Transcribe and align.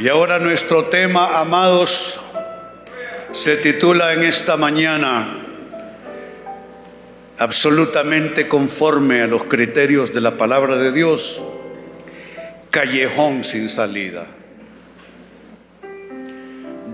Y 0.00 0.08
ahora 0.08 0.38
nuestro 0.38 0.86
tema, 0.86 1.38
amados, 1.40 2.18
se 3.32 3.58
titula 3.58 4.14
en 4.14 4.22
esta 4.22 4.56
mañana 4.56 5.28
absolutamente 7.38 8.48
conforme 8.48 9.20
a 9.20 9.26
los 9.26 9.44
criterios 9.44 10.14
de 10.14 10.22
la 10.22 10.38
palabra 10.38 10.78
de 10.78 10.90
Dios, 10.90 11.42
callejón 12.70 13.44
sin 13.44 13.68
salida. 13.68 14.26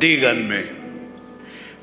Díganme, 0.00 0.64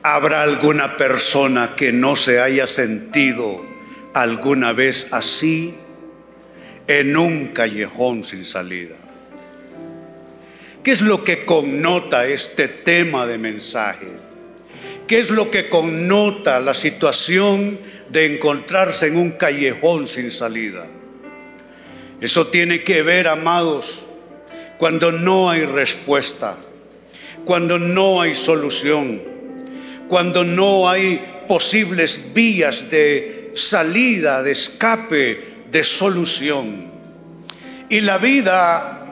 ¿habrá 0.02 0.42
alguna 0.42 0.98
persona 0.98 1.74
que 1.78 1.94
no 1.94 2.18
se 2.18 2.42
haya 2.42 2.68
sentido 2.68 3.66
alguna 4.14 4.74
vez 4.74 5.08
así 5.14 5.74
en 6.88 7.16
un 7.16 7.48
callejón 7.54 8.26
sin 8.26 8.44
salida? 8.44 8.98
¿Qué 10.84 10.92
es 10.92 11.00
lo 11.00 11.24
que 11.24 11.46
connota 11.46 12.28
este 12.28 12.68
tema 12.68 13.26
de 13.26 13.38
mensaje? 13.38 14.08
¿Qué 15.08 15.20
es 15.20 15.30
lo 15.30 15.50
que 15.50 15.70
connota 15.70 16.60
la 16.60 16.74
situación 16.74 17.80
de 18.10 18.34
encontrarse 18.34 19.08
en 19.08 19.16
un 19.16 19.32
callejón 19.32 20.08
sin 20.08 20.30
salida? 20.30 20.86
Eso 22.20 22.48
tiene 22.48 22.84
que 22.84 23.02
ver, 23.02 23.30
amados, 23.30 24.06
cuando 24.78 25.14
no 25.14 25.50
hay 25.50 25.66
respuesta, 25.66 26.58
cuando 27.46 27.80
no 27.80 28.22
hay 28.22 28.36
solución, 28.36 29.22
cuando 30.10 30.44
no 30.44 30.90
hay 30.90 31.44
posibles 31.48 32.34
vías 32.34 32.90
de 32.90 33.52
salida, 33.56 34.44
de 34.44 34.52
escape, 34.52 35.64
de 35.72 35.84
solución. 35.84 36.92
Y 37.90 38.02
la 38.02 38.18
vida, 38.18 39.03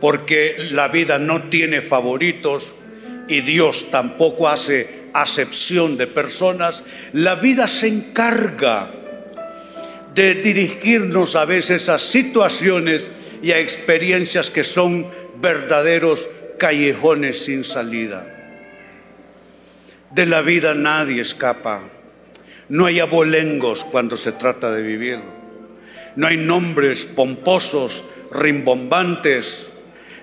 porque 0.00 0.68
la 0.70 0.88
vida 0.88 1.18
no 1.18 1.44
tiene 1.44 1.82
favoritos 1.82 2.74
y 3.28 3.40
Dios 3.40 3.90
tampoco 3.90 4.48
hace 4.48 4.98
acepción 5.12 5.96
de 5.96 6.06
personas, 6.06 6.84
la 7.12 7.34
vida 7.34 7.68
se 7.68 7.88
encarga 7.88 8.90
de 10.14 10.34
dirigirnos 10.34 11.36
a 11.36 11.44
veces 11.44 11.88
a 11.88 11.98
situaciones 11.98 13.10
y 13.42 13.52
a 13.52 13.58
experiencias 13.58 14.50
que 14.50 14.64
son 14.64 15.06
verdaderos 15.40 16.28
callejones 16.58 17.44
sin 17.44 17.64
salida. 17.64 18.34
De 20.10 20.26
la 20.26 20.42
vida 20.42 20.74
nadie 20.74 21.20
escapa. 21.20 21.82
No 22.68 22.86
hay 22.86 23.00
abolengos 23.00 23.84
cuando 23.84 24.16
se 24.16 24.32
trata 24.32 24.72
de 24.72 24.82
vivir. 24.82 25.20
No 26.16 26.26
hay 26.26 26.36
nombres 26.36 27.04
pomposos, 27.04 28.04
rimbombantes. 28.32 29.67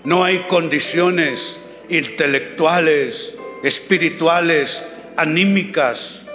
No 0.06 0.24
hay 0.24 0.46
condiciones 0.48 1.60
intelectuales, 1.90 3.36
espirituales, 3.64 4.86
anímicas. 5.18 6.26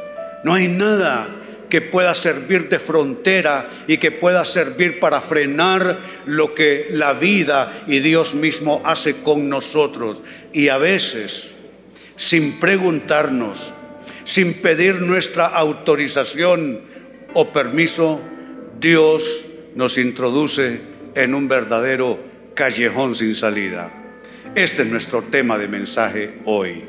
No 0.45 0.55
hay 0.55 0.69
nada 0.69 1.29
que 1.69 1.81
pueda 1.81 2.15
servir 2.17 2.69
de 2.69 2.81
frontera 2.81 3.69
y 3.87 3.99
que 3.99 4.11
pueda 4.11 4.45
servir 4.45 4.99
para 4.99 5.21
frenar 5.21 5.99
lo 6.27 6.55
que 6.55 6.89
la 6.91 7.13
vida 7.13 7.85
y 7.87 8.01
Dios 8.01 8.35
mismo 8.35 8.83
hace 8.85 9.23
con 9.23 9.49
nosotros. 9.49 10.23
Y 10.53 10.69
a 10.69 10.79
veces, 10.79 11.53
sin 12.17 12.59
preguntarnos, 12.59 13.73
sin 14.25 14.55
pedir 14.55 14.97
nuestra 14.97 15.47
autorización 15.47 16.81
o 17.35 17.53
permiso, 17.53 18.21
Dios 18.81 19.47
nos 19.77 19.97
introduce 19.97 20.81
en 21.15 21.35
un 21.35 21.47
verdadero 21.47 22.30
callejón 22.61 23.15
sin 23.15 23.35
salida. 23.35 23.91
Este 24.55 24.83
es 24.83 24.89
nuestro 24.89 25.23
tema 25.23 25.57
de 25.57 25.67
mensaje 25.67 26.35
hoy. 26.45 26.85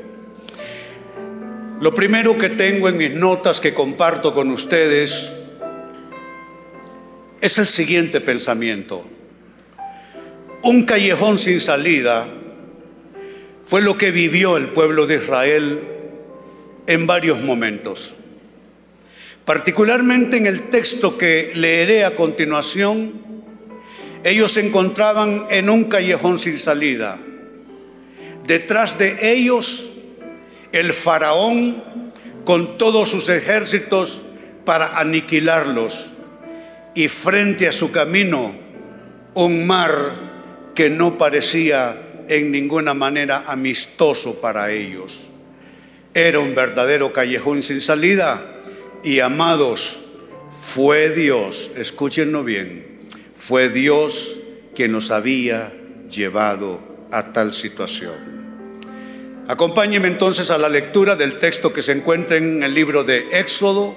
Lo 1.80 1.94
primero 1.94 2.36
que 2.36 2.50
tengo 2.50 2.90
en 2.90 2.98
mis 2.98 3.14
notas 3.14 3.58
que 3.58 3.72
comparto 3.72 4.34
con 4.34 4.50
ustedes 4.50 5.32
es 7.40 7.58
el 7.58 7.66
siguiente 7.68 8.20
pensamiento. 8.20 9.08
Un 10.62 10.84
callejón 10.84 11.38
sin 11.38 11.58
salida 11.58 12.26
fue 13.62 13.80
lo 13.80 13.96
que 13.96 14.10
vivió 14.10 14.58
el 14.58 14.68
pueblo 14.68 15.06
de 15.06 15.16
Israel 15.16 15.80
en 16.86 17.06
varios 17.06 17.40
momentos. 17.40 18.12
Particularmente 19.46 20.36
en 20.36 20.46
el 20.46 20.64
texto 20.64 21.16
que 21.16 21.52
leeré 21.54 22.04
a 22.04 22.14
continuación, 22.14 23.31
ellos 24.24 24.52
se 24.52 24.66
encontraban 24.66 25.46
en 25.50 25.68
un 25.68 25.84
callejón 25.84 26.38
sin 26.38 26.58
salida. 26.58 27.18
Detrás 28.46 28.98
de 28.98 29.32
ellos 29.32 29.92
el 30.72 30.92
faraón 30.92 31.82
con 32.44 32.78
todos 32.78 33.10
sus 33.10 33.28
ejércitos 33.28 34.22
para 34.64 34.98
aniquilarlos 34.98 36.10
y 36.94 37.08
frente 37.08 37.68
a 37.68 37.72
su 37.72 37.90
camino 37.90 38.54
un 39.34 39.66
mar 39.66 40.70
que 40.74 40.90
no 40.90 41.18
parecía 41.18 42.24
en 42.28 42.50
ninguna 42.50 42.94
manera 42.94 43.44
amistoso 43.46 44.40
para 44.40 44.70
ellos. 44.70 45.30
Era 46.14 46.40
un 46.40 46.54
verdadero 46.54 47.12
callejón 47.12 47.62
sin 47.62 47.80
salida 47.80 48.60
y 49.02 49.20
amados, 49.20 49.98
fue 50.62 51.10
Dios, 51.10 51.72
escúchenlo 51.76 52.44
bien, 52.44 52.91
fue 53.44 53.70
Dios 53.70 54.38
quien 54.72 54.92
nos 54.92 55.10
había 55.10 55.72
llevado 56.08 56.78
a 57.10 57.32
tal 57.32 57.52
situación. 57.52 58.14
Acompáñeme 59.48 60.06
entonces 60.06 60.52
a 60.52 60.58
la 60.58 60.68
lectura 60.68 61.16
del 61.16 61.40
texto 61.40 61.72
que 61.72 61.82
se 61.82 61.90
encuentra 61.90 62.36
en 62.36 62.62
el 62.62 62.72
libro 62.72 63.02
de 63.02 63.30
Éxodo, 63.32 63.96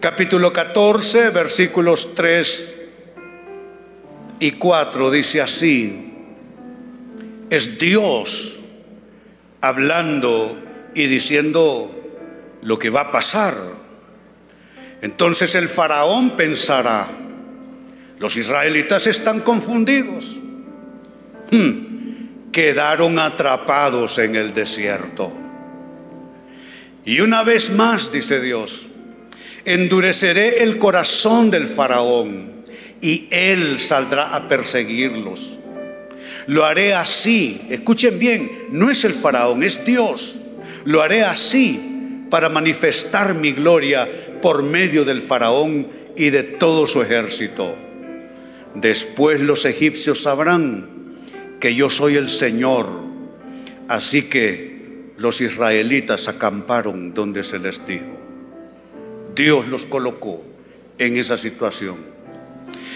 capítulo 0.00 0.52
14, 0.52 1.30
versículos 1.30 2.14
3 2.14 2.74
y 4.40 4.50
4. 4.50 5.10
Dice 5.10 5.40
así, 5.40 6.12
es 7.48 7.78
Dios 7.78 8.60
hablando 9.62 10.60
y 10.94 11.06
diciendo 11.06 11.90
lo 12.60 12.78
que 12.78 12.90
va 12.90 13.00
a 13.00 13.10
pasar. 13.10 13.54
Entonces 15.00 15.54
el 15.54 15.70
faraón 15.70 16.36
pensará, 16.36 17.29
los 18.20 18.36
israelitas 18.36 19.08
están 19.08 19.40
confundidos. 19.40 20.38
Hmm 21.50 21.90
quedaron 22.52 23.18
atrapados 23.18 24.18
en 24.18 24.36
el 24.36 24.54
desierto. 24.54 25.32
Y 27.04 27.20
una 27.20 27.42
vez 27.42 27.70
más, 27.70 28.12
dice 28.12 28.40
Dios, 28.40 28.86
endureceré 29.64 30.62
el 30.62 30.78
corazón 30.78 31.50
del 31.50 31.66
faraón 31.66 32.64
y 33.00 33.28
él 33.30 33.78
saldrá 33.78 34.34
a 34.34 34.48
perseguirlos. 34.48 35.58
Lo 36.46 36.64
haré 36.64 36.94
así, 36.94 37.62
escuchen 37.70 38.18
bien, 38.18 38.50
no 38.70 38.90
es 38.90 39.04
el 39.04 39.12
faraón, 39.12 39.62
es 39.62 39.84
Dios. 39.84 40.40
Lo 40.84 41.02
haré 41.02 41.22
así 41.22 42.26
para 42.30 42.48
manifestar 42.48 43.34
mi 43.34 43.52
gloria 43.52 44.08
por 44.42 44.62
medio 44.62 45.04
del 45.04 45.20
faraón 45.20 45.86
y 46.16 46.30
de 46.30 46.42
todo 46.42 46.86
su 46.86 47.02
ejército. 47.02 47.89
Después 48.74 49.40
los 49.40 49.64
egipcios 49.64 50.22
sabrán 50.22 50.88
que 51.58 51.74
yo 51.74 51.90
soy 51.90 52.16
el 52.16 52.28
Señor. 52.28 52.88
Así 53.88 54.22
que 54.22 55.12
los 55.16 55.40
israelitas 55.40 56.28
acamparon 56.28 57.12
donde 57.12 57.44
se 57.44 57.58
les 57.58 57.84
dijo. 57.86 58.20
Dios 59.34 59.66
los 59.68 59.86
colocó 59.86 60.42
en 60.98 61.16
esa 61.16 61.36
situación. 61.36 61.96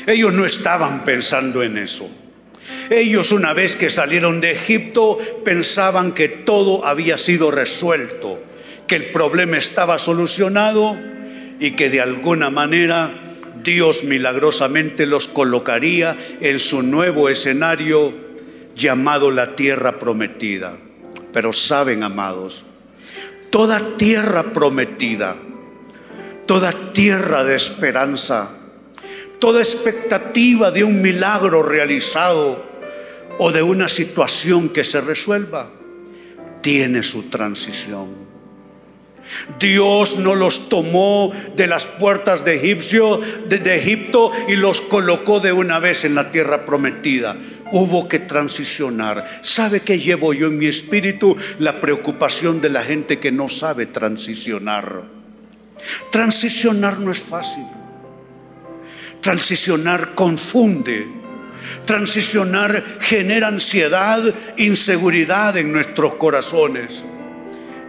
Ellos 0.06 0.32
no 0.32 0.44
estaban 0.44 1.04
pensando 1.04 1.62
en 1.62 1.78
eso. 1.78 2.08
Ellos 2.90 3.32
una 3.32 3.52
vez 3.52 3.76
que 3.76 3.90
salieron 3.90 4.40
de 4.40 4.52
Egipto 4.52 5.18
pensaban 5.44 6.12
que 6.12 6.28
todo 6.28 6.84
había 6.86 7.18
sido 7.18 7.50
resuelto, 7.50 8.42
que 8.86 8.96
el 8.96 9.10
problema 9.10 9.56
estaba 9.56 9.98
solucionado 9.98 10.98
y 11.60 11.72
que 11.72 11.90
de 11.90 12.00
alguna 12.00 12.50
manera 12.50 13.10
Dios 13.62 14.04
milagrosamente 14.04 15.06
los 15.06 15.28
colocaría 15.28 16.16
en 16.40 16.58
su 16.58 16.82
nuevo 16.82 17.28
escenario 17.28 18.12
llamado 18.74 19.30
la 19.30 19.54
tierra 19.54 19.98
prometida. 19.98 20.76
Pero 21.32 21.52
saben, 21.52 22.02
amados, 22.02 22.64
toda 23.50 23.96
tierra 23.96 24.42
prometida, 24.52 25.36
toda 26.46 26.92
tierra 26.92 27.44
de 27.44 27.54
esperanza, 27.54 28.50
toda 29.38 29.60
expectativa 29.60 30.70
de 30.70 30.84
un 30.84 31.02
milagro 31.02 31.62
realizado 31.62 32.64
o 33.38 33.52
de 33.52 33.62
una 33.62 33.88
situación 33.88 34.68
que 34.68 34.84
se 34.84 35.00
resuelva, 35.00 35.68
tiene 36.62 37.02
su 37.02 37.24
transición. 37.24 38.23
Dios 39.58 40.18
no 40.18 40.34
los 40.34 40.68
tomó 40.68 41.32
de 41.56 41.66
las 41.66 41.86
puertas 41.86 42.44
de, 42.44 42.54
Egipto 42.54 44.32
y 44.48 44.56
los 44.56 44.80
colocó 44.80 45.40
de 45.40 45.52
una 45.52 45.78
vez 45.78 46.04
en 46.04 46.14
la 46.14 46.30
tierra 46.30 46.64
prometida 46.64 47.36
hubo 47.72 48.08
que 48.08 48.20
transicionar. 48.20 49.26
¿Sabe 49.40 49.80
qué 49.80 49.98
llevo 49.98 50.32
yo 50.32 50.46
en 50.46 50.58
mi 50.58 50.66
espíritu? 50.66 51.36
La 51.58 51.80
preocupación 51.80 52.60
de 52.60 52.70
la 52.70 52.84
gente 52.84 53.18
que 53.18 53.32
no 53.32 53.48
sabe 53.48 53.86
transicionar. 53.86 55.02
Transicionar 56.10 56.98
no 57.00 57.10
es 57.10 57.20
fácil. 57.20 57.64
Transicionar 59.20 60.14
confunde. 60.14 61.06
Transicionar 61.86 62.98
genera 63.00 63.48
ansiedad, 63.48 64.22
inseguridad 64.56 65.56
en 65.56 65.72
nuestros 65.72 66.14
corazones. 66.14 67.04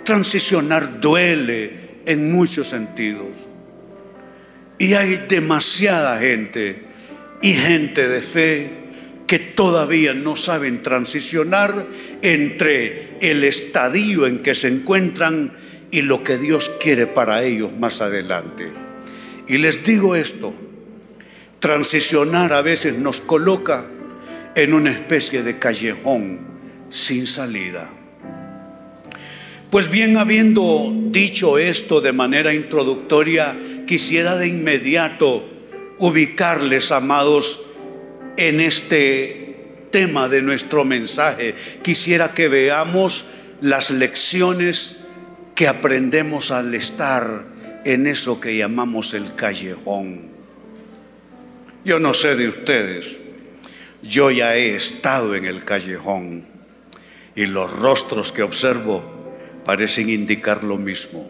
Transicionar 0.05 1.01
duele 1.01 1.71
en 2.05 2.31
muchos 2.31 2.67
sentidos. 2.69 3.35
Y 4.77 4.93
hay 4.93 5.25
demasiada 5.27 6.19
gente 6.19 6.83
y 7.41 7.53
gente 7.53 8.07
de 8.07 8.21
fe 8.21 8.85
que 9.27 9.39
todavía 9.39 10.13
no 10.13 10.35
saben 10.35 10.83
transicionar 10.83 11.85
entre 12.21 13.17
el 13.21 13.43
estadio 13.43 14.27
en 14.27 14.39
que 14.39 14.53
se 14.53 14.67
encuentran 14.67 15.53
y 15.91 16.01
lo 16.01 16.23
que 16.23 16.37
Dios 16.37 16.71
quiere 16.79 17.07
para 17.07 17.43
ellos 17.43 17.71
más 17.73 18.01
adelante. 18.01 18.71
Y 19.47 19.57
les 19.57 19.83
digo 19.83 20.15
esto, 20.15 20.53
transicionar 21.59 22.53
a 22.53 22.61
veces 22.61 22.97
nos 22.97 23.21
coloca 23.21 23.85
en 24.55 24.73
una 24.73 24.91
especie 24.91 25.41
de 25.41 25.57
callejón 25.57 26.39
sin 26.89 27.27
salida. 27.27 27.89
Pues 29.75 29.91
bien, 29.91 30.15
habiendo 30.15 30.89
dicho 31.07 31.57
esto 31.57 31.99
de 31.99 32.13
manera 32.13 32.53
introductoria, 32.53 33.57
quisiera 33.85 34.37
de 34.37 34.47
inmediato 34.47 35.45
ubicarles, 35.99 36.93
amados, 36.93 37.61
en 38.37 38.61
este 38.61 39.57
tema 39.91 40.29
de 40.29 40.41
nuestro 40.41 40.85
mensaje. 40.85 41.55
Quisiera 41.83 42.33
que 42.33 42.47
veamos 42.47 43.25
las 43.59 43.91
lecciones 43.91 45.01
que 45.55 45.67
aprendemos 45.67 46.51
al 46.51 46.73
estar 46.73 47.43
en 47.83 48.07
eso 48.07 48.39
que 48.39 48.55
llamamos 48.55 49.13
el 49.13 49.35
callejón. 49.35 50.21
Yo 51.83 51.99
no 51.99 52.13
sé 52.13 52.37
de 52.37 52.47
ustedes, 52.47 53.17
yo 54.01 54.31
ya 54.31 54.55
he 54.55 54.73
estado 54.73 55.35
en 55.35 55.43
el 55.43 55.65
callejón 55.65 56.45
y 57.35 57.45
los 57.47 57.69
rostros 57.69 58.31
que 58.31 58.41
observo 58.41 59.14
parecen 59.65 60.09
indicar 60.09 60.63
lo 60.63 60.77
mismo. 60.77 61.29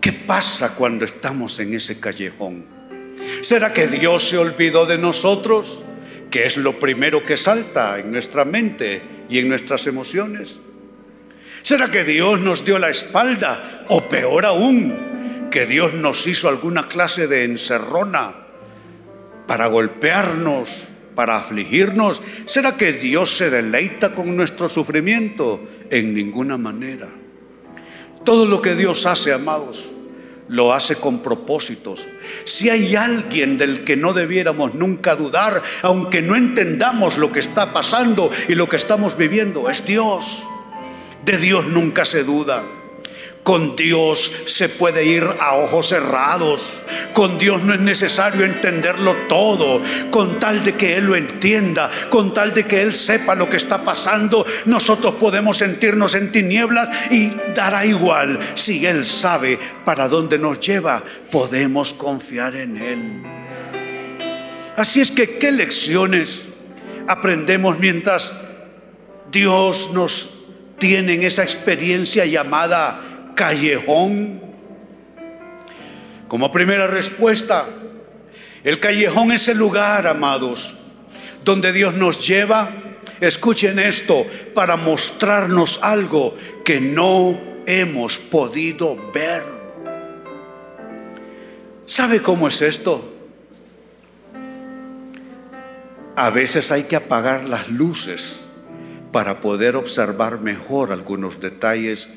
¿Qué 0.00 0.12
pasa 0.12 0.74
cuando 0.74 1.04
estamos 1.04 1.60
en 1.60 1.74
ese 1.74 2.00
callejón? 2.00 2.64
¿Será 3.42 3.72
que 3.72 3.86
Dios 3.86 4.24
se 4.24 4.38
olvidó 4.38 4.86
de 4.86 4.98
nosotros? 4.98 5.84
Que 6.30 6.46
es 6.46 6.56
lo 6.56 6.78
primero 6.78 7.24
que 7.26 7.36
salta 7.36 7.98
en 7.98 8.10
nuestra 8.10 8.44
mente 8.44 9.02
y 9.28 9.38
en 9.38 9.48
nuestras 9.48 9.86
emociones. 9.86 10.60
¿Será 11.62 11.90
que 11.90 12.04
Dios 12.04 12.40
nos 12.40 12.64
dio 12.64 12.78
la 12.78 12.88
espalda? 12.88 13.84
O 13.88 14.08
peor 14.08 14.46
aún, 14.46 15.48
que 15.50 15.66
Dios 15.66 15.92
nos 15.94 16.26
hizo 16.26 16.48
alguna 16.48 16.88
clase 16.88 17.26
de 17.26 17.44
encerrona 17.44 18.34
para 19.46 19.66
golpearnos, 19.66 20.88
para 21.20 21.36
afligirnos. 21.36 22.22
¿Será 22.46 22.78
que 22.78 22.94
Dios 22.94 23.36
se 23.36 23.50
deleita 23.50 24.14
con 24.14 24.34
nuestro 24.34 24.70
sufrimiento? 24.70 25.62
En 25.90 26.14
ninguna 26.14 26.56
manera. 26.56 27.08
Todo 28.24 28.46
lo 28.46 28.62
que 28.62 28.74
Dios 28.74 29.04
hace, 29.04 29.30
amados, 29.34 29.90
lo 30.48 30.72
hace 30.72 30.96
con 30.96 31.18
propósitos. 31.18 32.08
Si 32.44 32.70
hay 32.70 32.96
alguien 32.96 33.58
del 33.58 33.84
que 33.84 33.98
no 33.98 34.14
debiéramos 34.14 34.74
nunca 34.74 35.14
dudar, 35.14 35.62
aunque 35.82 36.22
no 36.22 36.36
entendamos 36.36 37.18
lo 37.18 37.30
que 37.30 37.40
está 37.40 37.74
pasando 37.74 38.30
y 38.48 38.54
lo 38.54 38.66
que 38.66 38.76
estamos 38.76 39.14
viviendo, 39.18 39.68
es 39.68 39.84
Dios. 39.84 40.46
De 41.26 41.36
Dios 41.36 41.66
nunca 41.66 42.06
se 42.06 42.24
duda. 42.24 42.64
Con 43.42 43.74
Dios 43.74 44.30
se 44.44 44.68
puede 44.68 45.04
ir 45.04 45.26
a 45.40 45.54
ojos 45.54 45.88
cerrados. 45.88 46.82
Con 47.14 47.38
Dios 47.38 47.62
no 47.62 47.72
es 47.72 47.80
necesario 47.80 48.44
entenderlo 48.44 49.16
todo. 49.28 49.80
Con 50.10 50.38
tal 50.38 50.62
de 50.62 50.74
que 50.74 50.96
Él 50.96 51.06
lo 51.06 51.16
entienda, 51.16 51.90
con 52.10 52.34
tal 52.34 52.52
de 52.52 52.64
que 52.64 52.82
Él 52.82 52.94
sepa 52.94 53.34
lo 53.34 53.48
que 53.48 53.56
está 53.56 53.82
pasando, 53.82 54.44
nosotros 54.66 55.14
podemos 55.14 55.58
sentirnos 55.58 56.14
en 56.14 56.32
tinieblas 56.32 56.88
y 57.10 57.30
dará 57.54 57.86
igual. 57.86 58.38
Si 58.54 58.84
Él 58.86 59.04
sabe 59.06 59.58
para 59.84 60.06
dónde 60.08 60.38
nos 60.38 60.60
lleva, 60.60 61.02
podemos 61.30 61.94
confiar 61.94 62.54
en 62.56 62.76
Él. 62.76 63.22
Así 64.76 65.00
es 65.00 65.10
que, 65.10 65.38
¿qué 65.38 65.50
lecciones 65.50 66.48
aprendemos 67.06 67.78
mientras 67.78 68.34
Dios 69.32 69.90
nos 69.92 70.40
tiene 70.78 71.14
en 71.14 71.22
esa 71.22 71.42
experiencia 71.42 72.24
llamada 72.24 73.09
callejón? 73.34 74.40
Como 76.28 76.52
primera 76.52 76.86
respuesta, 76.86 77.66
el 78.62 78.78
callejón 78.78 79.32
es 79.32 79.48
el 79.48 79.58
lugar, 79.58 80.06
amados, 80.06 80.76
donde 81.44 81.72
Dios 81.72 81.94
nos 81.94 82.26
lleva, 82.26 82.70
escuchen 83.20 83.78
esto, 83.78 84.26
para 84.54 84.76
mostrarnos 84.76 85.80
algo 85.82 86.36
que 86.64 86.80
no 86.80 87.40
hemos 87.66 88.18
podido 88.18 89.10
ver. 89.12 89.42
¿Sabe 91.86 92.22
cómo 92.22 92.46
es 92.48 92.62
esto? 92.62 93.12
A 96.14 96.30
veces 96.30 96.70
hay 96.70 96.84
que 96.84 96.96
apagar 96.96 97.48
las 97.48 97.68
luces 97.68 98.40
para 99.10 99.40
poder 99.40 99.74
observar 99.74 100.40
mejor 100.40 100.92
algunos 100.92 101.40
detalles 101.40 102.14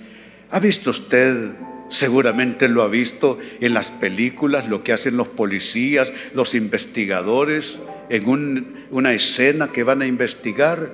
¿Ha 0.53 0.59
visto 0.59 0.91
usted, 0.91 1.55
seguramente 1.89 2.67
lo 2.67 2.83
ha 2.83 2.87
visto 2.87 3.39
en 3.59 3.73
las 3.73 3.89
películas, 3.89 4.67
lo 4.67 4.83
que 4.83 4.93
hacen 4.93 5.17
los 5.17 5.27
policías, 5.27 6.13
los 6.35 6.53
investigadores, 6.53 7.79
en 8.09 8.85
una 8.91 9.13
escena 9.13 9.71
que 9.71 9.81
van 9.81 10.03
a 10.03 10.05
investigar? 10.05 10.93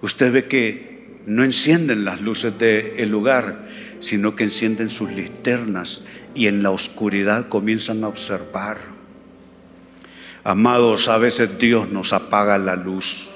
Usted 0.00 0.32
ve 0.32 0.44
que 0.44 1.08
no 1.26 1.42
encienden 1.42 2.04
las 2.04 2.20
luces 2.20 2.56
del 2.56 3.10
lugar, 3.10 3.66
sino 3.98 4.36
que 4.36 4.44
encienden 4.44 4.90
sus 4.90 5.10
linternas 5.10 6.04
y 6.36 6.46
en 6.46 6.62
la 6.62 6.70
oscuridad 6.70 7.48
comienzan 7.48 8.04
a 8.04 8.08
observar. 8.08 8.78
Amados, 10.44 11.08
a 11.08 11.18
veces 11.18 11.58
Dios 11.58 11.90
nos 11.90 12.12
apaga 12.12 12.58
la 12.58 12.76
luz 12.76 13.33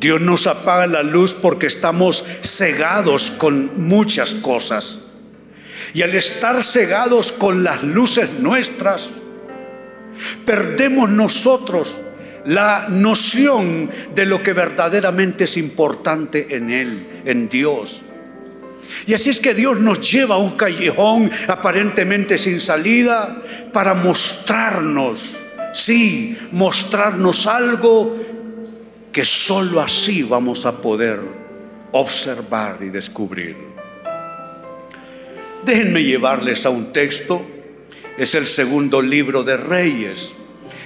Dios 0.00 0.20
nos 0.20 0.46
apaga 0.46 0.86
la 0.86 1.02
luz 1.02 1.34
porque 1.34 1.66
estamos 1.66 2.24
cegados 2.42 3.30
con 3.32 3.88
muchas 3.88 4.34
cosas. 4.36 5.00
Y 5.94 6.02
al 6.02 6.14
estar 6.14 6.62
cegados 6.62 7.32
con 7.32 7.64
las 7.64 7.82
luces 7.82 8.30
nuestras, 8.38 9.10
perdemos 10.44 11.08
nosotros 11.08 12.00
la 12.44 12.86
noción 12.88 13.90
de 14.14 14.26
lo 14.26 14.42
que 14.42 14.52
verdaderamente 14.52 15.44
es 15.44 15.56
importante 15.56 16.56
en 16.56 16.70
Él, 16.70 17.06
en 17.24 17.48
Dios. 17.48 18.02
Y 19.06 19.14
así 19.14 19.30
es 19.30 19.40
que 19.40 19.54
Dios 19.54 19.80
nos 19.80 20.10
lleva 20.10 20.36
a 20.36 20.38
un 20.38 20.52
callejón 20.56 21.30
aparentemente 21.46 22.38
sin 22.38 22.60
salida 22.60 23.42
para 23.72 23.94
mostrarnos, 23.94 25.36
sí, 25.72 26.38
mostrarnos 26.52 27.46
algo 27.46 28.37
que 29.18 29.24
sólo 29.24 29.80
así 29.80 30.22
vamos 30.22 30.64
a 30.64 30.80
poder 30.80 31.18
observar 31.90 32.78
y 32.82 32.90
descubrir. 32.90 33.56
Déjenme 35.64 36.04
llevarles 36.04 36.64
a 36.64 36.70
un 36.70 36.92
texto, 36.92 37.44
es 38.16 38.36
el 38.36 38.46
segundo 38.46 39.02
libro 39.02 39.42
de 39.42 39.56
Reyes. 39.56 40.30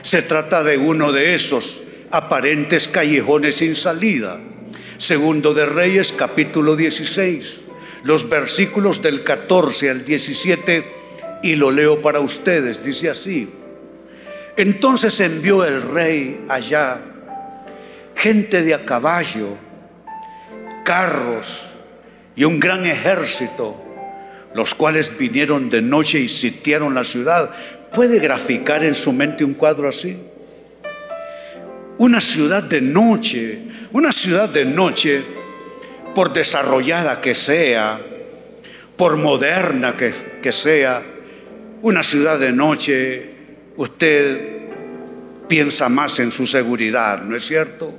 Se 0.01 0.23
trata 0.23 0.65
de 0.65 0.79
uno 0.79 1.13
de 1.13 1.35
esos 1.35 1.83
aparentes 2.11 2.89
callejones 2.89 3.57
sin 3.57 3.77
salida. 3.77 4.41
Segundo 4.97 5.53
de 5.53 5.67
Reyes, 5.67 6.11
capítulo 6.13 6.75
16, 6.75 7.61
los 8.05 8.31
versículos 8.31 9.03
del 9.03 9.25
14 9.25 9.91
al 9.91 10.07
17, 10.07 10.85
y 11.43 11.57
lo 11.57 11.71
leo 11.71 12.01
para 12.01 12.21
ustedes, 12.21 12.83
dice 12.83 13.11
así. 13.11 13.51
Entonces 14.57 15.21
envió 15.21 15.67
el 15.67 15.83
rey 15.83 16.47
allá 16.49 17.12
gente 18.15 18.63
de 18.63 18.75
a 18.75 18.85
caballo, 18.85 19.57
carros 20.85 21.71
y 22.35 22.45
un 22.45 22.61
gran 22.61 22.87
ejército, 22.87 23.77
los 24.55 24.75
cuales 24.75 25.17
vinieron 25.17 25.69
de 25.69 25.83
noche 25.83 26.19
y 26.19 26.29
sitiaron 26.29 26.95
la 26.95 27.05
ciudad. 27.05 27.51
¿Puede 27.93 28.19
graficar 28.19 28.85
en 28.85 28.95
su 28.95 29.13
mente 29.13 29.45
un 29.45 29.55
cuadro 29.55 29.89
así? 29.89 30.17
Una 31.99 32.21
ciudad 32.21 32.63
de 32.63 32.81
noche, 32.81 33.63
una 33.93 34.13
ciudad 34.13 34.49
de 34.49 34.65
noche, 34.65 35.23
por 36.15 36.33
desarrollada 36.33 37.21
que 37.21 37.35
sea, 37.35 38.01
por 38.97 39.17
moderna 39.17 39.97
que, 39.97 40.13
que 40.43 40.53
sea, 40.53 41.03
una 41.83 42.03
ciudad 42.03 42.39
de 42.39 42.53
noche, 42.53 43.31
usted 43.77 44.62
piensa 45.49 45.89
más 45.89 46.19
en 46.21 46.31
su 46.31 46.47
seguridad, 46.47 47.23
¿no 47.23 47.37
es 47.37 47.47
cierto? 47.47 47.95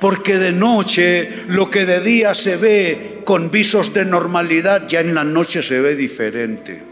Porque 0.00 0.38
de 0.38 0.52
noche 0.52 1.44
lo 1.48 1.70
que 1.70 1.86
de 1.86 2.00
día 2.00 2.34
se 2.34 2.56
ve 2.56 3.20
con 3.24 3.50
visos 3.50 3.92
de 3.94 4.04
normalidad, 4.04 4.86
ya 4.88 5.00
en 5.00 5.14
la 5.14 5.24
noche 5.24 5.62
se 5.62 5.80
ve 5.80 5.94
diferente. 5.94 6.82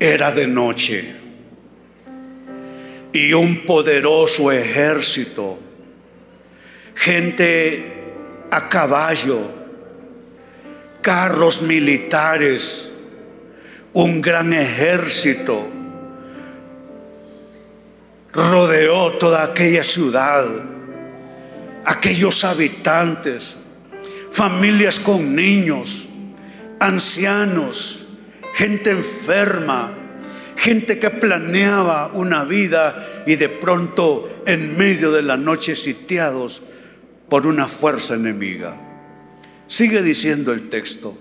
Era 0.00 0.30
de 0.30 0.46
noche 0.46 1.18
y 3.12 3.32
un 3.32 3.64
poderoso 3.64 4.52
ejército, 4.52 5.58
gente 6.94 7.98
a 8.50 8.68
caballo, 8.68 9.40
carros 11.00 11.62
militares, 11.62 12.92
un 13.98 14.22
gran 14.22 14.52
ejército 14.52 15.66
rodeó 18.32 19.14
toda 19.14 19.42
aquella 19.42 19.82
ciudad, 19.82 20.46
aquellos 21.84 22.44
habitantes, 22.44 23.56
familias 24.30 25.00
con 25.00 25.34
niños, 25.34 26.06
ancianos, 26.78 28.06
gente 28.54 28.90
enferma, 28.90 29.92
gente 30.54 31.00
que 31.00 31.10
planeaba 31.10 32.12
una 32.14 32.44
vida 32.44 33.24
y 33.26 33.34
de 33.34 33.48
pronto 33.48 34.42
en 34.46 34.78
medio 34.78 35.10
de 35.10 35.22
la 35.22 35.36
noche 35.36 35.74
sitiados 35.74 36.62
por 37.28 37.48
una 37.48 37.66
fuerza 37.66 38.14
enemiga. 38.14 38.76
Sigue 39.66 40.02
diciendo 40.02 40.52
el 40.52 40.68
texto. 40.68 41.18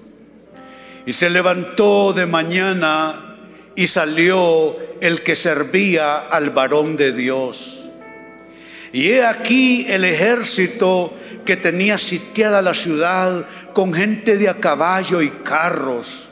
Y 1.08 1.14
se 1.14 1.30
levantó 1.30 2.12
de 2.12 2.26
mañana 2.26 3.38
y 3.76 3.88
salió 3.88 4.76
el 5.00 5.24
que 5.24 5.38
servía 5.38 6.18
al 6.18 6.50
varón 6.50 6.98
de 6.98 7.14
Dios. 7.14 7.90
Y 8.92 9.12
he 9.12 9.26
aquí 9.26 9.86
el 9.88 10.04
ejército 10.04 11.14
que 11.46 11.56
tenía 11.56 11.98
sitiada 11.98 12.62
la 12.62 12.74
ciudad 12.74 13.46
con 13.72 13.94
gente 13.94 14.38
de 14.38 14.50
a 14.50 14.56
caballo 14.56 15.22
y 15.22 15.30
carros. 15.30 16.28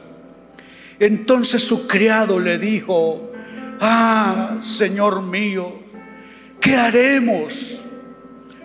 Entonces 0.99 1.63
su 1.63 1.87
criado 1.87 2.41
le 2.41 2.57
dijo, 2.57 3.31
ah, 3.79 4.57
Señor 4.61 5.21
mío, 5.21 5.71
¿qué 6.59 6.75
haremos? 6.75 7.79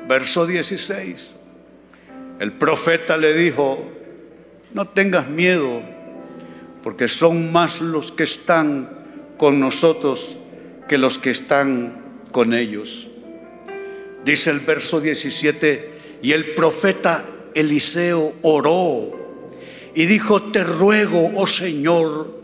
Verso 0.09 0.45
16. 0.45 1.35
El 2.41 2.53
profeta 2.55 3.17
le 3.17 3.33
dijo, 3.33 3.89
no 4.73 4.89
tengas 4.89 5.29
miedo, 5.29 5.83
porque 6.83 7.09
son 7.09 7.53
más 7.53 7.81
los 7.81 8.13
que 8.13 8.23
están 8.23 8.91
con 9.37 9.61
nosotros 9.61 10.37
que 10.89 10.99
los 10.99 11.19
que 11.19 11.31
están 11.31 12.03
con 12.33 12.53
ellos. 12.53 13.09
Dice 14.25 14.51
el 14.51 14.61
verso 14.61 15.01
17, 15.01 15.91
y 16.23 16.33
el 16.33 16.55
profeta 16.55 17.25
Eliseo 17.55 18.35
oró 18.43 19.19
y 19.95 20.07
dijo, 20.07 20.51
te 20.53 20.63
ruego, 20.63 21.33
oh 21.37 21.47
Señor, 21.47 22.41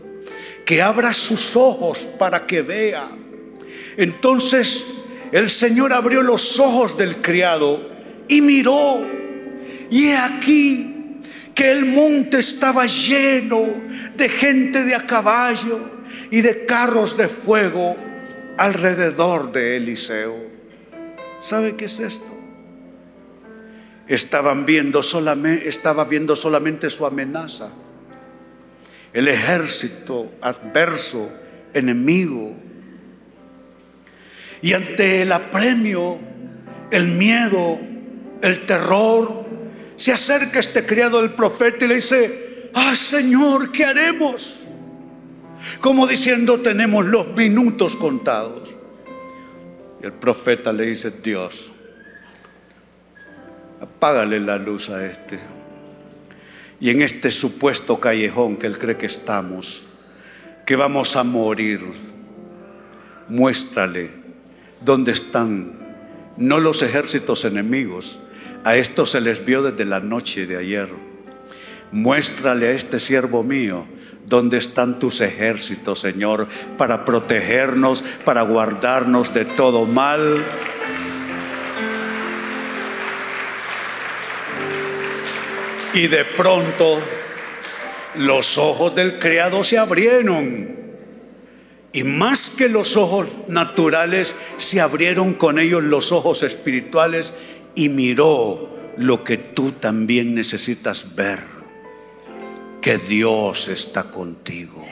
que 0.65 0.81
abra 0.81 1.13
sus 1.13 1.55
ojos 1.55 2.09
para 2.17 2.45
que 2.45 2.61
vea. 2.61 3.07
Entonces 3.95 4.85
el 5.31 5.49
Señor 5.49 5.93
abrió 5.93 6.21
los 6.23 6.59
ojos 6.59 6.97
del 6.97 7.21
criado 7.21 7.89
y 8.27 8.41
miró, 8.41 9.05
y 9.89 10.07
he 10.07 10.17
aquí 10.17 10.96
que 11.57 11.71
el 11.71 11.85
monte 11.85 12.37
estaba 12.37 12.85
lleno 12.85 13.65
de 14.15 14.29
gente 14.29 14.85
de 14.85 14.93
a 14.93 15.07
caballo 15.07 15.79
y 16.29 16.41
de 16.41 16.67
carros 16.67 17.17
de 17.17 17.27
fuego 17.27 17.97
alrededor 18.57 19.51
de 19.51 19.77
Eliseo. 19.77 20.37
¿Sabe 21.41 21.75
qué 21.75 21.85
es 21.85 21.99
esto? 21.99 22.37
estaban 24.07 24.65
viendo 24.65 25.03
solamente, 25.03 25.67
estaba 25.67 26.05
viendo 26.05 26.35
solamente 26.35 26.89
su 26.89 27.05
amenaza. 27.05 27.69
El 29.13 29.27
ejército 29.27 30.33
adverso, 30.41 31.29
enemigo. 31.73 32.55
Y 34.61 34.73
ante 34.73 35.23
el 35.23 35.31
apremio, 35.31 36.19
el 36.91 37.07
miedo, 37.09 37.79
el 38.41 38.65
terror, 38.65 39.46
se 39.97 40.13
acerca 40.13 40.59
este 40.59 40.85
criado 40.85 41.21
del 41.21 41.31
profeta 41.31 41.83
y 41.83 41.87
le 41.87 41.95
dice, 41.95 42.69
ah 42.73 42.95
Señor, 42.95 43.71
¿qué 43.71 43.83
haremos? 43.83 44.67
Como 45.81 46.07
diciendo, 46.07 46.61
tenemos 46.61 47.05
los 47.05 47.35
minutos 47.35 47.95
contados. 47.97 48.69
Y 50.01 50.05
el 50.05 50.13
profeta 50.13 50.71
le 50.71 50.85
dice, 50.85 51.11
Dios, 51.11 51.71
apágale 53.81 54.39
la 54.39 54.57
luz 54.57 54.89
a 54.89 55.05
este. 55.05 55.39
Y 56.79 56.91
en 56.91 57.01
este 57.01 57.31
supuesto 57.31 57.99
callejón 57.99 58.55
que 58.55 58.67
él 58.67 58.77
cree 58.77 58.97
que 58.97 59.07
estamos, 59.07 59.83
que 60.65 60.75
vamos 60.75 61.15
a 61.15 61.23
morir, 61.23 61.81
muéstrale 63.27 64.11
dónde 64.81 65.11
están, 65.11 65.73
no 66.37 66.59
los 66.59 66.83
ejércitos 66.83 67.45
enemigos, 67.45 68.19
a 68.67 68.75
estos 68.75 69.11
se 69.11 69.21
les 69.21 69.45
vio 69.45 69.63
desde 69.63 69.85
la 69.85 70.01
noche 70.01 70.45
de 70.45 70.57
ayer. 70.57 70.89
Muéstrale 71.93 72.67
a 72.67 72.71
este 72.71 72.99
siervo 72.99 73.41
mío 73.41 73.87
dónde 74.25 74.57
están 74.57 74.99
tus 74.99 75.21
ejércitos, 75.21 76.01
Señor, 76.01 76.49
para 76.77 77.05
protegernos, 77.05 78.03
para 78.25 78.41
guardarnos 78.41 79.33
de 79.33 79.45
todo 79.45 79.85
mal. 79.85 80.43
Y 85.93 86.07
de 86.07 86.25
pronto 86.25 87.01
los 88.15 88.57
ojos 88.57 88.93
del 88.93 89.17
criado 89.17 89.63
se 89.63 89.77
abrieron. 89.77 90.75
Y 91.93 92.03
más 92.03 92.49
que 92.49 92.67
los 92.67 92.97
ojos 92.97 93.27
naturales, 93.47 94.35
se 94.57 94.81
abrieron 94.81 95.33
con 95.33 95.57
ellos 95.57 95.81
los 95.81 96.11
ojos 96.11 96.43
espirituales 96.43 97.33
y 97.77 97.89
miró 97.89 98.75
lo 98.97 99.23
que 99.23 99.37
tú 99.37 99.73
también 99.73 100.33
necesitas 100.33 101.15
ver. 101.15 101.39
Que 102.81 102.97
Dios 102.97 103.67
está 103.67 104.05
contigo 104.05 104.83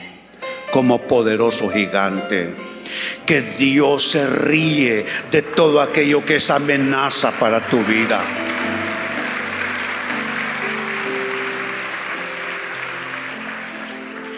como 0.70 1.02
poderoso 1.02 1.68
gigante. 1.68 2.54
Que 3.26 3.42
Dios 3.42 4.08
se 4.08 4.26
ríe 4.28 5.04
de 5.32 5.42
todo 5.42 5.80
aquello 5.80 6.24
que 6.24 6.36
es 6.36 6.48
amenaza 6.48 7.32
para 7.32 7.60
tu 7.66 7.82
vida. 7.82 8.22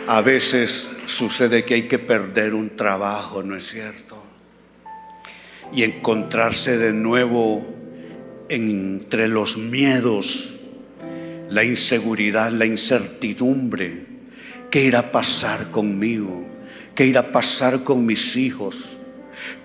A 0.07 0.23
veces 0.23 0.91
sucede 1.05 1.67
que 1.67 1.75
hay 1.75 1.83
que 1.87 1.99
perder 1.99 2.55
un 2.55 2.77
trabajo, 2.77 3.43
¿no 3.43 3.55
es 3.55 3.67
cierto? 3.67 4.23
Y 5.71 5.83
encontrarse 5.83 6.79
de 6.79 6.95
nuevo 6.95 7.78
entre 8.49 9.29
los 9.29 9.57
miedos, 9.57 10.59
la 11.51 11.65
inseguridad, 11.65 12.51
la 12.53 12.67
incertidumbre. 12.67 14.07
¿Qué 14.71 14.85
irá 14.85 14.99
a 14.99 15.13
pasar 15.13 15.71
conmigo? 15.71 16.47
¿Qué 16.95 17.07
irá 17.07 17.21
a 17.21 17.33
pasar 17.33 17.85
con 17.85 18.05
mis 18.05 18.37
hijos? 18.37 18.97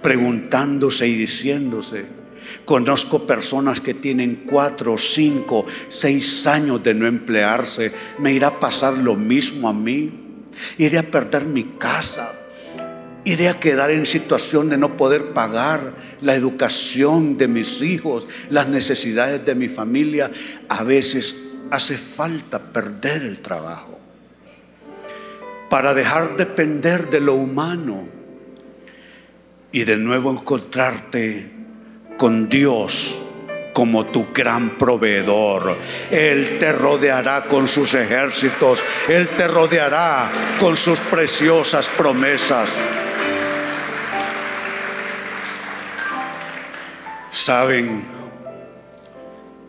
Preguntándose 0.02 1.08
y 1.08 1.16
diciéndose. 1.16 2.06
Conozco 2.66 3.26
personas 3.26 3.82
que 3.82 3.94
tienen 3.94 4.44
cuatro, 4.48 4.98
cinco, 4.98 5.66
seis 5.90 6.46
años 6.48 6.84
de 6.84 6.94
no 6.94 7.08
emplearse. 7.08 7.92
¿Me 8.20 8.34
irá 8.34 8.48
a 8.48 8.60
pasar 8.60 8.94
lo 8.94 9.16
mismo 9.16 9.68
a 9.68 9.74
mí? 9.74 10.24
iré 10.78 10.98
a 10.98 11.04
perder 11.04 11.46
mi 11.46 11.64
casa, 11.64 12.34
iré 13.24 13.50
a 13.50 13.60
quedar 13.60 13.92
en 13.92 14.06
situación 14.06 14.70
de 14.70 14.78
no 14.78 14.98
poder 14.98 15.34
pagar 15.34 15.94
la 16.24 16.36
educación 16.36 17.38
de 17.38 17.48
mis 17.48 17.82
hijos, 17.82 18.28
las 18.50 18.68
necesidades 18.68 19.46
de 19.46 19.56
mi 19.56 19.70
familia. 19.70 20.32
A 20.70 20.84
veces 20.84 21.36
hace 21.70 21.98
falta 21.98 22.60
perder 22.60 23.24
el 23.24 23.40
trabajo 23.40 24.00
para 25.70 25.94
dejar 25.94 26.38
depender 26.38 27.10
de 27.10 27.20
lo 27.20 27.36
humano 27.36 28.08
y 29.72 29.84
de 29.84 29.98
nuevo 29.98 30.32
encontrarte 30.32 31.52
con 32.18 32.48
Dios 32.48 33.24
como 33.74 34.06
tu 34.06 34.28
gran 34.32 34.78
proveedor. 34.78 35.78
Él 36.12 36.58
te 36.60 36.72
rodeará 36.72 37.46
con 37.46 37.68
sus 37.68 37.96
ejércitos, 37.96 38.84
Él 39.10 39.28
te 39.30 39.48
rodeará 39.48 40.32
con 40.60 40.78
sus 40.78 41.00
preciosas 41.00 41.90
promesas. 41.90 42.70
Saben, 47.46 48.06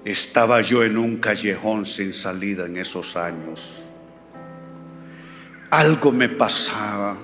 estaba 0.05 0.61
yo 0.61 0.85
en 0.85 0.97
un 0.97 1.17
callejón 1.17 1.87
sin 1.87 2.15
salida 2.15 2.67
en 2.67 2.77
esos 2.77 3.17
años. 3.17 3.83
algo 5.71 6.13
me 6.13 6.29
pasaba. 6.29 7.17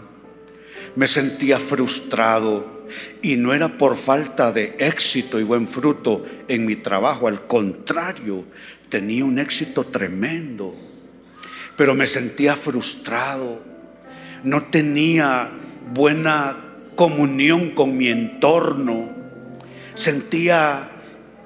Me 0.96 1.06
sentía 1.06 1.60
frustrado 1.60 2.88
y 3.22 3.36
no 3.36 3.54
era 3.54 3.78
por 3.78 3.94
falta 3.94 4.50
de 4.50 4.74
éxito 4.80 5.38
y 5.38 5.44
buen 5.44 5.68
fruto 5.68 6.26
en 6.48 6.66
mi 6.66 6.74
trabajo, 6.74 7.28
al 7.28 7.46
contrario, 7.46 8.44
tenía 8.88 9.24
un 9.24 9.38
éxito 9.38 9.84
tremendo, 9.84 10.74
pero 11.76 11.94
me 11.94 12.08
sentía 12.08 12.56
frustrado, 12.56 13.62
no 14.42 14.64
tenía 14.64 15.48
buena 15.94 16.56
comunión 16.96 17.70
con 17.70 17.96
mi 17.96 18.08
entorno, 18.08 19.19
sentía 20.00 20.90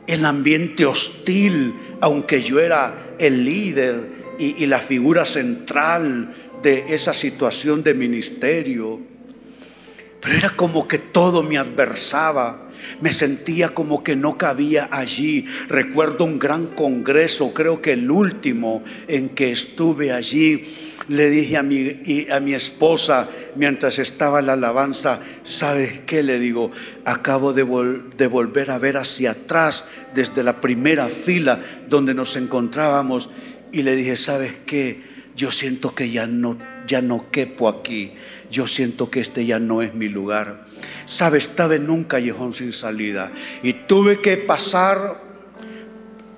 el 0.06 0.24
ambiente 0.24 0.86
hostil, 0.86 1.74
aunque 2.00 2.42
yo 2.42 2.60
era 2.60 3.14
el 3.18 3.44
líder 3.44 4.14
y, 4.38 4.66
la 4.66 4.80
figura 4.80 5.24
central 5.24 6.34
de 6.62 6.94
esa 6.94 7.12
situación 7.14 7.82
de 7.82 7.94
ministerio. 7.94 9.00
Pero 10.20 10.36
era 10.36 10.50
como 10.50 10.88
que 10.88 10.98
todo 10.98 11.42
me 11.42 11.58
adversaba. 11.58 12.63
Me 13.00 13.12
sentía 13.12 13.70
como 13.70 14.02
que 14.02 14.16
no 14.16 14.38
cabía 14.38 14.88
allí. 14.90 15.44
Recuerdo 15.68 16.24
un 16.24 16.38
gran 16.38 16.66
congreso, 16.66 17.52
creo 17.54 17.82
que 17.82 17.92
el 17.92 18.10
último 18.10 18.82
en 19.08 19.30
que 19.30 19.52
estuve 19.52 20.12
allí. 20.12 20.64
Le 21.08 21.28
dije 21.28 21.56
a 21.56 21.62
mi, 21.62 21.98
a 22.32 22.40
mi 22.40 22.54
esposa 22.54 23.28
mientras 23.56 23.98
estaba 23.98 24.42
la 24.42 24.54
alabanza, 24.54 25.20
¿sabes 25.42 26.00
qué? 26.06 26.22
Le 26.22 26.38
digo, 26.38 26.70
acabo 27.04 27.52
de, 27.52 27.64
de 28.16 28.26
volver 28.26 28.70
a 28.70 28.78
ver 28.78 28.96
hacia 28.96 29.32
atrás 29.32 29.84
desde 30.14 30.42
la 30.42 30.60
primera 30.60 31.08
fila 31.08 31.60
donde 31.88 32.14
nos 32.14 32.36
encontrábamos 32.36 33.30
y 33.72 33.82
le 33.82 33.96
dije, 33.96 34.16
¿sabes 34.16 34.52
qué? 34.66 35.02
Yo 35.36 35.50
siento 35.50 35.94
que 35.94 36.10
ya 36.10 36.26
no, 36.26 36.58
ya 36.86 37.02
no 37.02 37.30
quepo 37.30 37.68
aquí. 37.68 38.12
Yo 38.50 38.66
siento 38.66 39.10
que 39.10 39.20
este 39.20 39.46
ya 39.46 39.58
no 39.58 39.82
es 39.82 39.94
mi 39.94 40.08
lugar. 40.08 40.63
¿Sabes? 41.06 41.46
Estaba 41.46 41.74
en 41.74 41.90
un 41.90 42.04
callejón 42.04 42.52
sin 42.52 42.72
salida 42.72 43.30
y 43.62 43.72
tuve 43.72 44.20
que 44.20 44.36
pasar, 44.36 45.20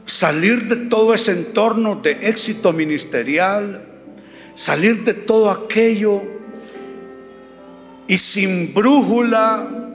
salir 0.07 0.67
de 0.67 0.77
todo 0.89 1.15
ese 1.15 1.33
entorno 1.33 1.97
de 1.97 2.13
éxito 2.23 2.73
ministerial, 2.73 3.85
salir 4.55 5.05
de 5.05 5.15
todo 5.15 5.51
aquello 5.51 6.23
y 8.09 8.19
sin 8.19 8.73
brújula, 8.73 9.95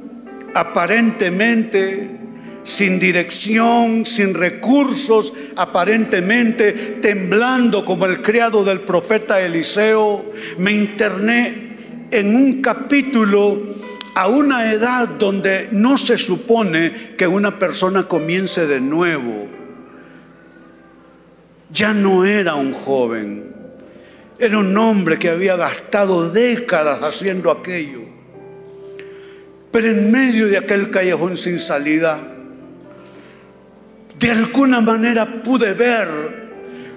aparentemente, 0.54 2.22
sin 2.64 3.00
dirección, 3.00 4.06
sin 4.06 4.34
recursos, 4.34 5.34
aparentemente 5.56 6.74
temblando 7.02 7.84
como 7.84 8.06
el 8.06 8.22
criado 8.22 8.64
del 8.64 8.82
profeta 8.82 9.42
Eliseo, 9.42 10.32
me 10.58 10.72
interné 10.72 11.72
en 12.12 12.36
un 12.36 12.62
capítulo 12.62 13.64
a 14.14 14.28
una 14.28 14.72
edad 14.72 15.08
donde 15.08 15.70
no 15.72 15.98
se 15.98 16.18
supone 16.18 17.16
que 17.18 17.28
una 17.28 17.58
persona 17.58 18.08
comience 18.08 18.68
de 18.68 18.82
nuevo. 18.82 19.48
Ya 21.72 21.94
no 21.94 22.26
era 22.26 22.56
un 22.56 22.74
joven, 22.74 23.56
era 24.38 24.58
un 24.58 24.78
hombre 24.78 25.18
que 25.18 25.30
había 25.30 25.56
gastado 25.56 26.30
décadas 26.30 27.02
haciendo 27.02 27.50
aquello. 27.50 28.02
Pero 29.72 29.88
en 29.88 30.12
medio 30.12 30.48
de 30.48 30.58
aquel 30.58 30.92
callejón 30.92 31.38
sin 31.38 31.60
salida, 31.60 32.20
de 34.20 34.32
alguna 34.32 34.82
manera 34.82 35.42
pude 35.44 35.74
ver 35.74 36.42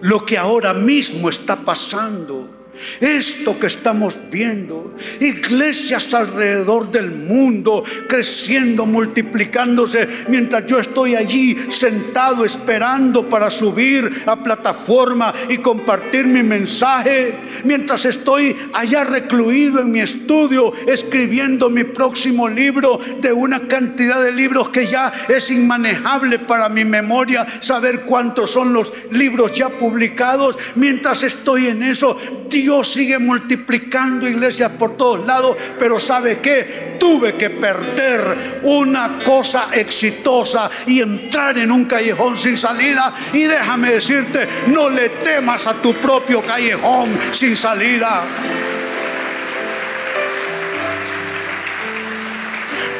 lo 0.01 0.27
que 0.27 0.37
ahora 0.37 0.75
mismo 0.75 1.29
está 1.29 1.57
pasando 1.57 2.54
esto 3.01 3.59
que 3.59 3.67
estamos 3.67 4.19
viendo, 4.31 4.95
iglesias 5.21 6.13
alrededor 6.15 6.91
del 6.91 7.11
mundo 7.11 7.85
creciendo, 8.09 8.87
multiplicándose, 8.87 10.09
mientras 10.29 10.67
yo 10.67 10.79
estoy 10.79 11.15
allí 11.15 11.57
sentado 11.69 12.45
esperando 12.45 13.29
para 13.29 13.51
subir 13.51 14.11
a 14.27 14.43
plataforma 14.43 15.33
y 15.49 15.59
compartir 15.59 16.27
mi 16.27 16.43
mensaje, 16.43 17.35
mientras 17.65 18.05
estoy 18.05 18.57
allá 18.73 19.05
recluido 19.05 19.81
en 19.81 19.93
mi 19.93 20.01
estudio 20.01 20.73
escribiendo 20.87 21.71
mi 21.71 21.85
próximo 21.85 22.49
libro 22.49 22.99
de 23.21 23.33
una 23.33 23.67
cantidad 23.67 24.23
de 24.23 24.33
libros 24.33 24.69
que 24.71 24.87
ya 24.87 25.13
es 25.29 25.51
inmanejable 25.51 26.39
para 26.39 26.69
mi 26.69 26.85
memoria 26.85 27.47
saber 27.61 28.03
cuántos 28.03 28.51
son 28.51 28.73
los 28.73 28.93
libros 29.11 29.53
ya 29.55 29.69
publicados, 29.69 30.57
mientras 30.75 31.23
estoy 31.23 31.69
en 31.69 31.83
eso, 31.83 32.17
Dios 32.49 32.64
sigue 32.83 33.19
multiplicando 33.19 34.29
iglesias 34.29 34.73
por 34.79 34.97
todos 34.97 35.27
lados, 35.27 35.57
pero 35.79 35.99
¿sabe 35.99 36.39
qué? 36.39 36.97
Tuve 36.99 37.35
que 37.35 37.51
perder 37.51 38.61
una 38.63 39.19
cosa 39.25 39.69
exitosa 39.73 40.71
y 40.87 41.01
entrar 41.01 41.59
en 41.59 41.71
un 41.71 41.85
callejón 41.85 42.37
sin 42.37 42.57
salida. 42.57 43.13
Y 43.33 43.43
déjame 43.43 43.93
decirte, 43.93 44.49
no 44.69 44.89
le 44.89 45.11
temas 45.11 45.67
a 45.67 45.75
tu 45.75 45.95
propio 45.95 46.43
callejón 46.43 47.11
sin 47.33 47.57
salida. 47.57 48.23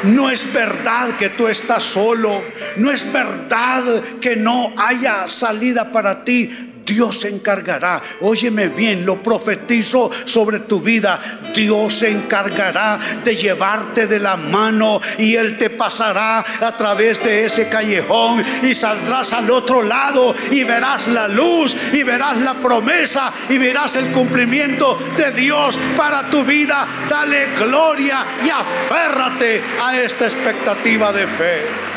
No 0.03 0.29
es 0.29 0.53
verdad 0.53 1.17
que 1.17 1.29
tú 1.29 1.47
estás 1.47 1.81
solo. 1.81 2.43
No 2.77 2.91
es 2.91 3.11
verdad 3.11 3.83
que 4.21 4.35
no 4.35 4.73
haya 4.77 5.27
salida 5.27 5.91
para 5.91 6.23
ti. 6.23 6.74
Dios 6.85 7.21
se 7.21 7.29
encargará. 7.29 8.01
Óyeme 8.21 8.69
bien, 8.69 9.05
lo 9.05 9.21
profetizo 9.21 10.11
sobre 10.25 10.59
tu 10.59 10.81
vida. 10.81 11.19
Dios 11.53 11.93
se 11.93 12.11
encargará 12.11 12.99
de 13.23 13.35
llevarte 13.35 14.07
de 14.07 14.19
la 14.19 14.35
mano 14.37 15.01
y 15.17 15.35
Él 15.35 15.57
te 15.57 15.69
pasará 15.69 16.45
a 16.61 16.77
través 16.77 17.23
de 17.23 17.45
ese 17.45 17.67
callejón 17.67 18.43
y 18.63 18.75
saldrás 18.75 19.33
al 19.33 19.49
otro 19.49 19.81
lado 19.81 20.35
y 20.51 20.63
verás 20.63 21.07
la 21.07 21.27
luz 21.27 21.75
y 21.91 22.03
verás 22.03 22.37
la 22.37 22.55
promesa 22.55 23.31
y 23.49 23.57
verás 23.57 23.95
el 23.95 24.11
cumplimiento 24.11 24.97
de 25.17 25.31
Dios 25.31 25.79
para 25.95 26.29
tu 26.29 26.43
vida. 26.43 26.87
Dale 27.09 27.47
gloria 27.57 28.25
y 28.45 28.49
aférrate 28.49 29.61
a 29.81 29.99
esta 29.99 30.25
expectativa 30.25 31.11
de 31.11 31.27
fe. 31.27 31.94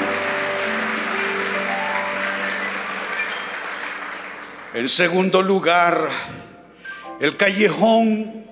En 4.75 4.87
segundo 4.87 5.41
lugar, 5.41 6.09
el 7.21 7.39
callejón 7.39 8.45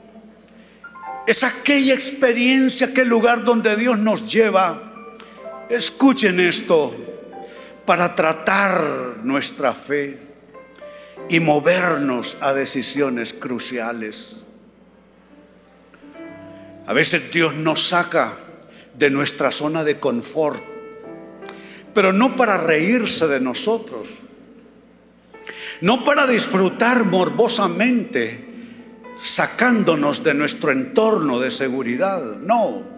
es 1.26 1.44
aquella 1.44 1.92
experiencia, 1.92 2.86
aquel 2.86 3.08
lugar 3.08 3.44
donde 3.44 3.76
Dios 3.76 3.98
nos 3.98 4.32
lleva. 4.32 5.10
Escuchen 5.68 6.40
esto, 6.40 6.96
para 7.84 8.14
tratar 8.14 9.18
nuestra 9.24 9.74
fe 9.74 10.18
y 11.28 11.38
movernos 11.38 12.38
a 12.40 12.54
decisiones 12.54 13.34
cruciales. 13.34 14.38
A 16.86 16.94
veces 16.94 17.30
Dios 17.30 17.54
nos 17.54 17.88
saca 17.88 18.38
de 18.94 19.10
nuestra 19.10 19.52
zona 19.52 19.84
de 19.84 20.00
confort, 20.00 20.62
pero 21.92 22.14
no 22.14 22.36
para 22.36 22.56
reírse 22.56 23.26
de 23.26 23.40
nosotros 23.40 24.08
no 25.80 26.04
para 26.04 26.26
disfrutar 26.26 27.04
morbosamente, 27.04 28.46
sacándonos 29.20 30.22
de 30.22 30.34
nuestro 30.34 30.70
entorno 30.70 31.40
de 31.40 31.50
seguridad, 31.50 32.22
no. 32.40 32.96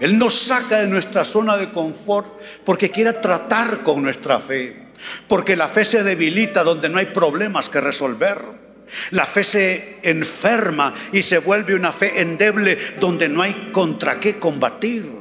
Él 0.00 0.18
nos 0.18 0.34
saca 0.34 0.78
de 0.78 0.86
nuestra 0.86 1.24
zona 1.24 1.56
de 1.56 1.72
confort 1.72 2.40
porque 2.64 2.90
quiere 2.90 3.14
tratar 3.14 3.82
con 3.82 4.02
nuestra 4.02 4.38
fe, 4.38 4.90
porque 5.26 5.56
la 5.56 5.68
fe 5.68 5.84
se 5.84 6.02
debilita 6.02 6.62
donde 6.62 6.88
no 6.88 6.98
hay 6.98 7.06
problemas 7.06 7.68
que 7.68 7.80
resolver. 7.80 8.68
La 9.10 9.26
fe 9.26 9.44
se 9.44 9.98
enferma 10.02 10.94
y 11.12 11.20
se 11.22 11.38
vuelve 11.38 11.74
una 11.74 11.92
fe 11.92 12.22
endeble 12.22 12.78
donde 12.98 13.28
no 13.28 13.42
hay 13.42 13.70
contra 13.72 14.18
qué 14.18 14.38
combatir. 14.38 15.18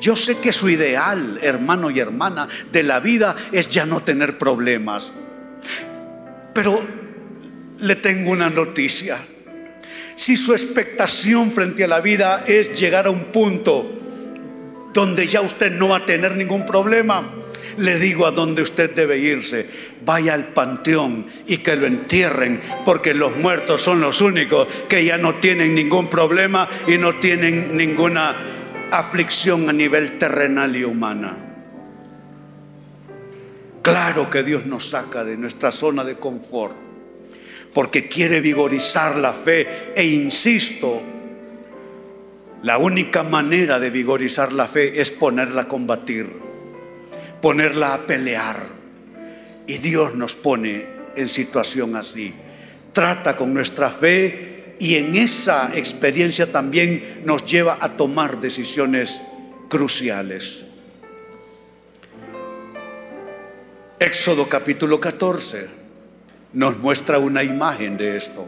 Yo 0.00 0.16
sé 0.16 0.38
que 0.38 0.52
su 0.52 0.68
ideal, 0.68 1.38
hermano 1.42 1.90
y 1.90 1.98
hermana, 1.98 2.48
de 2.70 2.82
la 2.82 3.00
vida 3.00 3.36
es 3.52 3.68
ya 3.68 3.86
no 3.86 4.02
tener 4.02 4.38
problemas. 4.38 5.12
Pero 6.54 6.80
le 7.80 7.96
tengo 7.96 8.30
una 8.30 8.48
noticia. 8.48 9.18
Si 10.16 10.36
su 10.36 10.52
expectación 10.52 11.50
frente 11.50 11.84
a 11.84 11.88
la 11.88 12.00
vida 12.00 12.44
es 12.46 12.78
llegar 12.78 13.06
a 13.06 13.10
un 13.10 13.24
punto 13.26 13.98
donde 14.92 15.26
ya 15.26 15.40
usted 15.40 15.72
no 15.72 15.88
va 15.88 15.98
a 15.98 16.06
tener 16.06 16.36
ningún 16.36 16.64
problema, 16.64 17.28
le 17.78 17.98
digo 17.98 18.26
a 18.26 18.30
dónde 18.30 18.62
usted 18.62 18.94
debe 18.94 19.18
irse. 19.18 19.66
Vaya 20.04 20.34
al 20.34 20.44
panteón 20.48 21.26
y 21.46 21.58
que 21.58 21.74
lo 21.76 21.86
entierren, 21.86 22.60
porque 22.84 23.12
los 23.14 23.36
muertos 23.36 23.82
son 23.82 24.00
los 24.00 24.20
únicos 24.20 24.68
que 24.88 25.04
ya 25.04 25.18
no 25.18 25.36
tienen 25.36 25.74
ningún 25.74 26.08
problema 26.08 26.68
y 26.86 26.96
no 26.96 27.16
tienen 27.16 27.76
ninguna 27.76 28.36
aflicción 28.92 29.68
a 29.68 29.72
nivel 29.72 30.18
terrenal 30.18 30.76
y 30.76 30.84
humana. 30.84 31.43
Claro 33.84 34.30
que 34.30 34.42
Dios 34.42 34.64
nos 34.64 34.88
saca 34.88 35.24
de 35.24 35.36
nuestra 35.36 35.70
zona 35.70 36.04
de 36.04 36.16
confort, 36.16 36.74
porque 37.74 38.08
quiere 38.08 38.40
vigorizar 38.40 39.16
la 39.16 39.34
fe. 39.34 39.92
E 39.94 40.06
insisto, 40.06 41.02
la 42.62 42.78
única 42.78 43.22
manera 43.24 43.78
de 43.78 43.90
vigorizar 43.90 44.52
la 44.54 44.68
fe 44.68 45.02
es 45.02 45.10
ponerla 45.10 45.62
a 45.62 45.68
combatir, 45.68 46.32
ponerla 47.42 47.92
a 47.92 47.98
pelear. 47.98 48.56
Y 49.66 49.76
Dios 49.76 50.14
nos 50.14 50.34
pone 50.34 50.86
en 51.14 51.28
situación 51.28 51.94
así. 51.94 52.32
Trata 52.94 53.36
con 53.36 53.52
nuestra 53.52 53.90
fe 53.90 54.76
y 54.78 54.94
en 54.94 55.14
esa 55.14 55.72
experiencia 55.74 56.50
también 56.50 57.20
nos 57.26 57.44
lleva 57.44 57.76
a 57.78 57.98
tomar 57.98 58.40
decisiones 58.40 59.20
cruciales. 59.68 60.64
Éxodo 64.04 64.50
capítulo 64.50 65.00
14 65.00 65.66
nos 66.52 66.76
muestra 66.76 67.18
una 67.18 67.42
imagen 67.42 67.96
de 67.96 68.18
esto. 68.18 68.46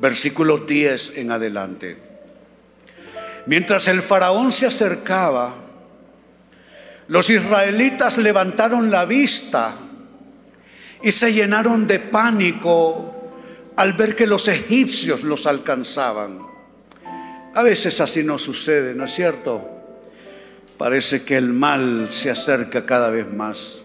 Versículo 0.00 0.58
10 0.58 1.18
en 1.18 1.32
adelante. 1.32 1.96
Mientras 3.46 3.88
el 3.88 4.00
faraón 4.00 4.52
se 4.52 4.66
acercaba, 4.66 5.56
los 7.08 7.28
israelitas 7.30 8.18
levantaron 8.18 8.88
la 8.88 9.04
vista 9.06 9.76
y 11.02 11.10
se 11.10 11.32
llenaron 11.32 11.88
de 11.88 11.98
pánico 11.98 13.32
al 13.74 13.94
ver 13.94 14.14
que 14.14 14.28
los 14.28 14.46
egipcios 14.46 15.24
los 15.24 15.48
alcanzaban. 15.48 16.46
A 17.54 17.62
veces 17.64 18.00
así 18.00 18.22
no 18.22 18.38
sucede, 18.38 18.94
¿no 18.94 19.06
es 19.06 19.10
cierto? 19.12 19.68
Parece 20.78 21.24
que 21.24 21.36
el 21.36 21.52
mal 21.52 22.08
se 22.08 22.30
acerca 22.30 22.86
cada 22.86 23.10
vez 23.10 23.26
más. 23.26 23.82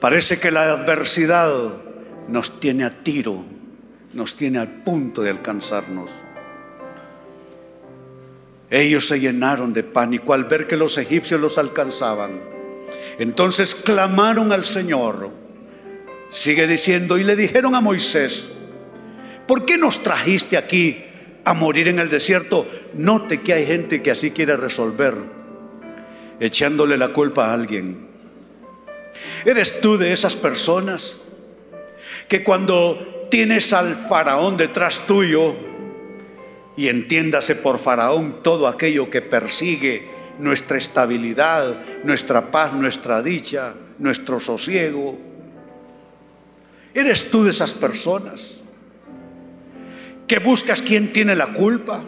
Parece 0.00 0.38
que 0.38 0.52
la 0.52 0.70
adversidad 0.70 1.50
nos 2.28 2.60
tiene 2.60 2.84
a 2.84 3.02
tiro, 3.02 3.44
nos 4.14 4.36
tiene 4.36 4.58
al 4.60 4.68
punto 4.68 5.22
de 5.22 5.30
alcanzarnos. 5.30 6.10
Ellos 8.70 9.08
se 9.08 9.18
llenaron 9.18 9.72
de 9.72 9.82
pánico 9.82 10.34
al 10.34 10.44
ver 10.44 10.66
que 10.66 10.76
los 10.76 10.98
egipcios 10.98 11.40
los 11.40 11.58
alcanzaban. 11.58 12.40
Entonces 13.18 13.74
clamaron 13.74 14.52
al 14.52 14.64
Señor. 14.64 15.30
Sigue 16.28 16.66
diciendo, 16.66 17.18
y 17.18 17.24
le 17.24 17.34
dijeron 17.34 17.74
a 17.74 17.80
Moisés, 17.80 18.50
¿por 19.46 19.64
qué 19.64 19.78
nos 19.78 20.02
trajiste 20.02 20.58
aquí 20.58 21.02
a 21.44 21.54
morir 21.54 21.88
en 21.88 21.98
el 21.98 22.10
desierto? 22.10 22.68
Note 22.94 23.40
que 23.40 23.54
hay 23.54 23.66
gente 23.66 24.02
que 24.02 24.10
así 24.10 24.30
quiere 24.30 24.56
resolver, 24.56 25.16
echándole 26.38 26.98
la 26.98 27.08
culpa 27.08 27.46
a 27.46 27.54
alguien. 27.54 28.07
¿Eres 29.44 29.80
tú 29.80 29.96
de 29.96 30.12
esas 30.12 30.36
personas 30.36 31.18
que 32.28 32.42
cuando 32.42 33.28
tienes 33.30 33.72
al 33.72 33.96
faraón 33.96 34.56
detrás 34.56 35.06
tuyo, 35.06 35.54
y 36.78 36.88
entiéndase 36.88 37.56
por 37.56 37.80
faraón 37.80 38.40
todo 38.40 38.68
aquello 38.68 39.10
que 39.10 39.20
persigue 39.20 40.08
nuestra 40.38 40.78
estabilidad, 40.78 41.76
nuestra 42.04 42.52
paz, 42.52 42.72
nuestra 42.72 43.20
dicha, 43.20 43.74
nuestro 43.98 44.38
sosiego. 44.38 45.18
¿Eres 46.94 47.32
tú 47.32 47.42
de 47.42 47.50
esas 47.50 47.74
personas 47.74 48.60
que 50.28 50.38
buscas 50.38 50.80
quién 50.80 51.12
tiene 51.12 51.34
la 51.34 51.48
culpa? 51.48 52.04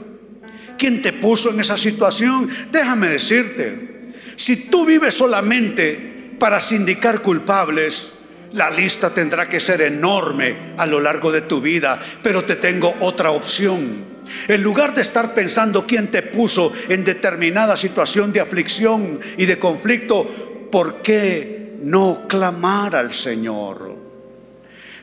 ¿Quién 0.79 1.03
te 1.03 1.13
puso 1.13 1.51
en 1.51 1.59
esa 1.59 1.77
situación? 1.77 2.49
Déjame 2.71 3.09
decirte, 3.09 4.13
si 4.37 4.69
tú 4.71 4.87
vives 4.87 5.15
solamente 5.15 6.10
para 6.41 6.61
sindicar 6.61 7.21
culpables, 7.21 8.15
la 8.53 8.71
lista 8.71 9.11
tendrá 9.11 9.49
que 9.49 9.61
ser 9.61 9.83
enorme 9.83 10.73
a 10.77 10.87
lo 10.87 10.99
largo 10.99 11.31
de 11.31 11.43
tu 11.43 11.61
vida, 11.61 12.01
pero 12.23 12.43
te 12.43 12.57
tengo 12.57 12.97
otra 13.01 13.31
opción. 13.31 14.11
En 14.49 14.63
lugar 14.63 14.95
de 14.95 15.03
estar 15.03 15.35
pensando 15.35 15.87
quién 15.87 16.11
te 16.11 16.23
puso 16.23 16.73
en 16.89 17.05
determinada 17.05 17.77
situación 17.77 18.33
de 18.33 18.41
aflicción 18.41 19.21
y 19.37 19.47
de 19.47 19.59
conflicto, 19.59 20.69
¿por 20.73 21.03
qué 21.03 21.77
no 21.83 22.27
clamar 22.27 22.97
al 22.97 23.13
Señor? 23.13 23.97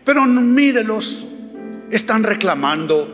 Pero 0.04 0.26
mírelos, 0.26 1.26
están 1.92 2.24
reclamando, 2.24 3.08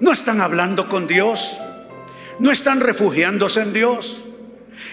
no 0.00 0.12
están 0.12 0.40
hablando 0.40 0.88
con 0.88 1.06
Dios, 1.06 1.58
no 2.38 2.52
están 2.52 2.80
refugiándose 2.80 3.62
en 3.62 3.72
Dios, 3.72 4.24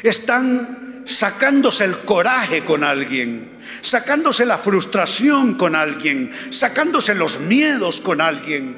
están 0.03 0.80
sacándose 1.05 1.85
el 1.85 1.97
coraje 1.99 2.63
con 2.63 2.83
alguien, 2.83 3.51
sacándose 3.81 4.45
la 4.45 4.57
frustración 4.57 5.55
con 5.55 5.75
alguien, 5.75 6.31
sacándose 6.49 7.15
los 7.15 7.39
miedos 7.39 8.01
con 8.01 8.21
alguien. 8.21 8.77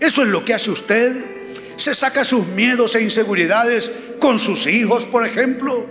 Eso 0.00 0.22
es 0.22 0.28
lo 0.28 0.44
que 0.44 0.54
hace 0.54 0.70
usted. 0.70 1.24
Se 1.76 1.94
saca 1.94 2.24
sus 2.24 2.46
miedos 2.48 2.94
e 2.94 3.02
inseguridades 3.02 3.92
con 4.20 4.38
sus 4.38 4.66
hijos, 4.66 5.06
por 5.06 5.26
ejemplo, 5.26 5.86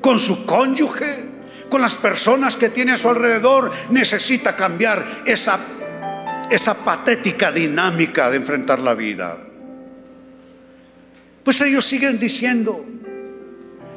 con 0.00 0.18
su 0.18 0.46
cónyuge, 0.46 1.26
con 1.68 1.82
las 1.82 1.94
personas 1.94 2.56
que 2.56 2.68
tiene 2.68 2.92
a 2.92 2.96
su 2.96 3.08
alrededor. 3.08 3.72
Necesita 3.90 4.56
cambiar 4.56 5.22
esa, 5.26 5.58
esa 6.50 6.74
patética 6.74 7.52
dinámica 7.52 8.30
de 8.30 8.36
enfrentar 8.36 8.78
la 8.78 8.94
vida. 8.94 9.38
Pues 11.42 11.60
ellos 11.60 11.84
siguen 11.84 12.18
diciendo, 12.18 12.84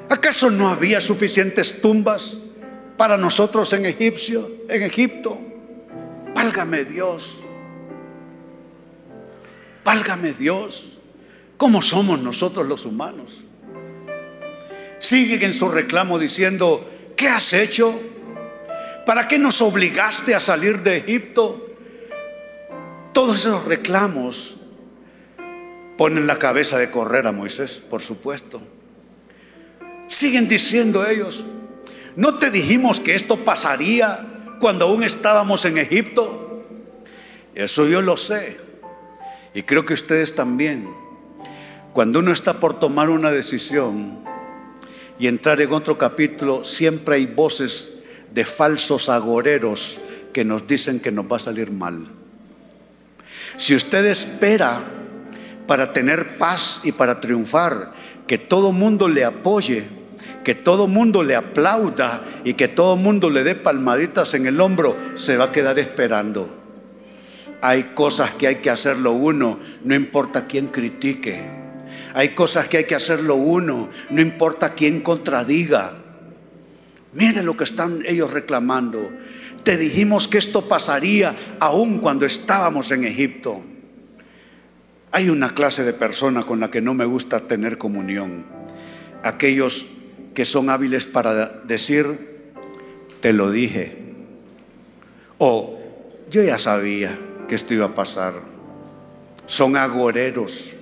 ¿acaso 0.10 0.50
no 0.50 0.70
había 0.70 1.00
suficientes 1.00 1.82
tumbas 1.82 2.40
para 2.98 3.18
nosotros 3.18 3.72
en 3.74 3.86
Egipto? 3.86 5.40
Válgame 6.36 6.84
Dios. 6.84 7.44
Válgame 9.84 10.34
Dios, 10.34 11.00
¿cómo 11.58 11.82
somos 11.82 12.22
nosotros 12.22 12.68
los 12.68 12.86
humanos? 12.86 13.44
Siguen 15.00 15.42
en 15.42 15.54
su 15.54 15.70
reclamo 15.70 16.20
diciendo, 16.20 16.88
¿qué 17.16 17.28
has 17.28 17.54
hecho? 17.54 18.00
¿Para 19.06 19.28
qué 19.28 19.40
nos 19.40 19.62
obligaste 19.62 20.36
a 20.36 20.40
salir 20.40 20.84
de 20.84 20.98
Egipto? 20.98 21.70
Todos 23.14 23.38
esos 23.38 23.66
reclamos 23.66 24.58
ponen 25.98 26.28
la 26.28 26.38
cabeza 26.38 26.78
de 26.78 26.92
correr 26.92 27.26
a 27.26 27.32
Moisés, 27.32 27.82
por 27.90 28.04
supuesto. 28.04 28.62
Siguen 30.20 30.50
diciendo 30.50 31.08
ellos, 31.08 31.46
¿no 32.18 32.40
te 32.40 32.52
dijimos 32.52 33.00
que 33.00 33.16
esto 33.16 33.38
pasaría 33.38 34.28
cuando 34.60 34.84
aún 34.84 35.06
estábamos 35.06 35.64
en 35.64 35.78
Egipto? 35.78 36.66
Eso 37.56 37.88
yo 37.88 38.02
lo 38.02 38.18
sé. 38.18 38.58
Y 39.54 39.64
creo 39.64 39.86
que 39.86 39.94
ustedes 39.94 40.36
también, 40.36 40.90
cuando 41.94 42.20
uno 42.20 42.34
está 42.34 42.56
por 42.56 42.82
tomar 42.82 43.10
una 43.10 43.32
decisión 43.32 44.20
y 45.18 45.28
entrar 45.28 45.62
en 45.62 45.72
otro 45.72 45.98
capítulo, 45.98 46.66
siempre 46.66 47.16
hay 47.16 47.26
voces 47.26 48.00
de 48.34 48.44
falsos 48.44 49.08
agoreros 49.08 50.02
que 50.34 50.44
nos 50.44 50.68
dicen 50.68 51.00
que 51.00 51.14
nos 51.14 51.32
va 51.32 51.38
a 51.38 51.40
salir 51.40 51.72
mal. 51.72 52.08
Si 53.56 53.74
usted 53.74 54.06
espera 54.08 54.84
para 55.66 55.94
tener 55.94 56.38
paz 56.38 56.82
y 56.84 56.92
para 56.92 57.22
triunfar, 57.22 57.94
que 58.28 58.38
todo 58.38 58.74
mundo 58.74 59.08
le 59.08 59.24
apoye, 59.24 59.98
que 60.50 60.56
todo 60.56 60.88
mundo 60.88 61.22
le 61.22 61.36
aplauda 61.36 62.26
y 62.44 62.56
que 62.56 62.68
todo 62.68 62.96
mundo 62.96 63.30
le 63.30 63.44
dé 63.44 63.54
palmaditas 63.54 64.34
en 64.34 64.48
el 64.48 64.60
hombro, 64.62 64.98
se 65.14 65.38
va 65.38 65.46
a 65.46 65.52
quedar 65.52 65.78
esperando. 65.78 66.50
Hay 67.62 67.92
cosas 67.94 68.32
que 68.32 68.48
hay 68.48 68.56
que 68.56 68.72
hacerlo 68.72 69.12
uno, 69.12 69.60
no 69.84 69.94
importa 69.94 70.48
quién 70.48 70.66
critique. 70.70 71.40
Hay 72.16 72.30
cosas 72.30 72.68
que 72.68 72.78
hay 72.78 72.86
que 72.86 72.96
hacerlo 72.96 73.36
uno, 73.36 73.90
no 74.10 74.22
importa 74.22 74.74
quién 74.74 75.02
contradiga. 75.02 75.94
Miren 77.14 77.46
lo 77.46 77.56
que 77.56 77.66
están 77.66 78.02
ellos 78.08 78.34
reclamando. 78.34 79.08
Te 79.62 79.78
dijimos 79.78 80.28
que 80.28 80.40
esto 80.40 80.68
pasaría 80.68 81.36
aún 81.60 82.00
cuando 82.00 82.26
estábamos 82.26 82.90
en 82.90 83.04
Egipto. 83.04 83.62
Hay 85.12 85.30
una 85.30 85.54
clase 85.54 85.84
de 85.84 85.94
persona 85.94 86.42
con 86.48 86.60
la 86.60 86.72
que 86.72 86.82
no 86.82 86.96
me 86.96 87.06
gusta 87.06 87.42
tener 87.42 87.78
comunión. 87.78 88.46
Aquellos 89.22 89.99
que 90.34 90.46
son 90.46 90.70
hábiles 90.70 91.06
para 91.06 91.48
decir, 91.64 92.52
te 93.20 93.34
lo 93.34 93.52
dije. 93.52 93.98
O 95.38 95.80
yo 96.30 96.44
ya 96.44 96.60
sabía 96.60 97.18
que 97.48 97.56
esto 97.56 97.74
iba 97.74 97.88
a 97.88 97.96
pasar. 97.96 98.34
Son 99.46 99.76
agoreros. 99.76 100.74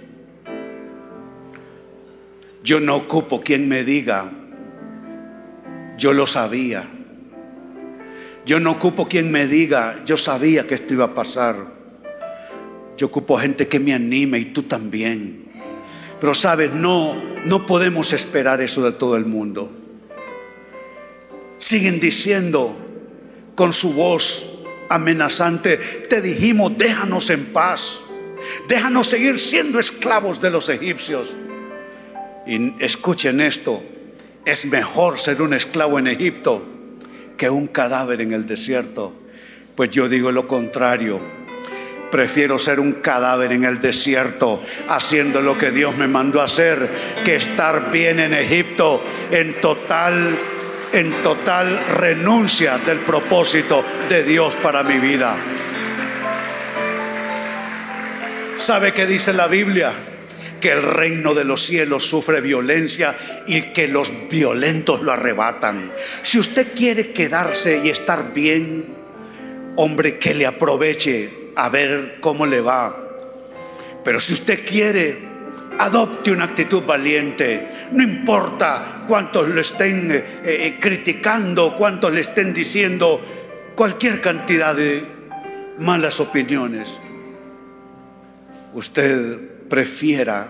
Yo 2.63 2.79
no 2.79 2.97
ocupo 2.97 3.41
quien 3.41 3.69
me 3.69 3.83
diga, 3.83 4.29
yo 5.97 6.13
lo 6.13 6.27
sabía. 6.27 6.87
Yo 8.45 8.59
no 8.59 8.71
ocupo 8.71 9.07
quien 9.07 9.31
me 9.31 9.47
diga, 9.47 10.03
yo 10.05 10.17
sabía 10.17 10.67
que 10.67 10.75
esto 10.75 10.93
iba 10.93 11.05
a 11.05 11.13
pasar. 11.13 11.77
Yo 12.97 13.07
ocupo 13.07 13.37
gente 13.37 13.67
que 13.67 13.79
me 13.79 13.93
anime 13.93 14.39
y 14.39 14.45
tú 14.45 14.63
también. 14.63 15.46
Pero 16.19 16.33
sabes, 16.33 16.73
no, 16.73 17.15
no 17.45 17.65
podemos 17.65 18.13
esperar 18.13 18.61
eso 18.61 18.83
de 18.83 18.91
todo 18.91 19.15
el 19.15 19.25
mundo. 19.25 19.71
Siguen 21.57 21.99
diciendo 21.99 22.75
con 23.55 23.73
su 23.73 23.93
voz 23.93 24.59
amenazante, 24.89 25.77
te 25.77 26.21
dijimos, 26.21 26.77
déjanos 26.77 27.29
en 27.29 27.45
paz, 27.47 27.99
déjanos 28.67 29.07
seguir 29.07 29.39
siendo 29.39 29.79
esclavos 29.79 30.41
de 30.41 30.49
los 30.49 30.69
egipcios. 30.69 31.35
Y 32.45 32.73
escuchen 32.83 33.41
esto, 33.41 33.83
es 34.45 34.65
mejor 34.67 35.19
ser 35.19 35.41
un 35.41 35.53
esclavo 35.53 35.99
en 35.99 36.07
Egipto 36.07 36.63
que 37.35 37.49
un 37.49 37.67
cadáver 37.67 38.21
en 38.21 38.31
el 38.31 38.47
desierto. 38.47 39.13
Pues 39.75 39.91
yo 39.91 40.09
digo 40.09 40.31
lo 40.31 40.47
contrario. 40.47 41.36
Prefiero 42.11 42.57
ser 42.57 42.79
un 42.79 42.93
cadáver 42.93 43.51
en 43.51 43.65
el 43.65 43.81
desierto 43.81 44.63
haciendo 44.87 45.41
lo 45.41 45.57
que 45.57 45.71
Dios 45.71 45.97
me 45.97 46.07
mandó 46.07 46.41
hacer 46.41 46.89
que 47.25 47.35
estar 47.35 47.91
bien 47.91 48.19
en 48.19 48.33
Egipto 48.33 49.03
en 49.31 49.59
total 49.59 50.37
en 50.93 51.11
total 51.21 51.79
renuncia 51.95 52.77
del 52.77 52.99
propósito 52.99 53.83
de 54.09 54.23
Dios 54.23 54.55
para 54.55 54.83
mi 54.83 54.99
vida. 54.99 55.35
¿Sabe 58.55 58.93
qué 58.93 59.05
dice 59.05 59.33
la 59.33 59.47
Biblia? 59.47 59.91
Que 60.59 60.71
el 60.71 60.81
reino 60.81 61.33
de 61.33 61.43
los 61.43 61.61
cielos 61.61 62.05
sufre 62.05 62.41
violencia 62.41 63.15
y 63.45 63.73
que 63.73 63.87
los 63.87 64.11
violentos 64.29 65.01
lo 65.01 65.11
arrebatan. 65.11 65.91
Si 66.23 66.39
usted 66.39 66.73
quiere 66.75 67.11
quedarse 67.11 67.81
y 67.83 67.89
estar 67.89 68.33
bien, 68.33 68.85
hombre, 69.75 70.17
que 70.17 70.33
le 70.33 70.47
aproveche 70.47 71.46
a 71.57 71.69
ver 71.69 72.19
cómo 72.21 72.45
le 72.45 72.61
va. 72.61 72.95
Pero 74.03 74.19
si 74.19 74.33
usted 74.33 74.65
quiere 74.65 75.27
Adopte 75.79 76.31
una 76.31 76.45
actitud 76.45 76.83
valiente. 76.83 77.67
No 77.91 78.03
importa 78.03 79.03
cuántos 79.07 79.47
lo 79.47 79.61
estén 79.61 80.11
eh, 80.11 80.23
eh, 80.43 80.77
criticando, 80.79 81.75
cuántos 81.75 82.11
le 82.11 82.21
estén 82.21 82.53
diciendo 82.53 83.21
cualquier 83.75 84.19
cantidad 84.19 84.75
de 84.75 85.03
malas 85.79 86.19
opiniones. 86.19 86.99
Usted 88.73 89.37
prefiera, 89.69 90.49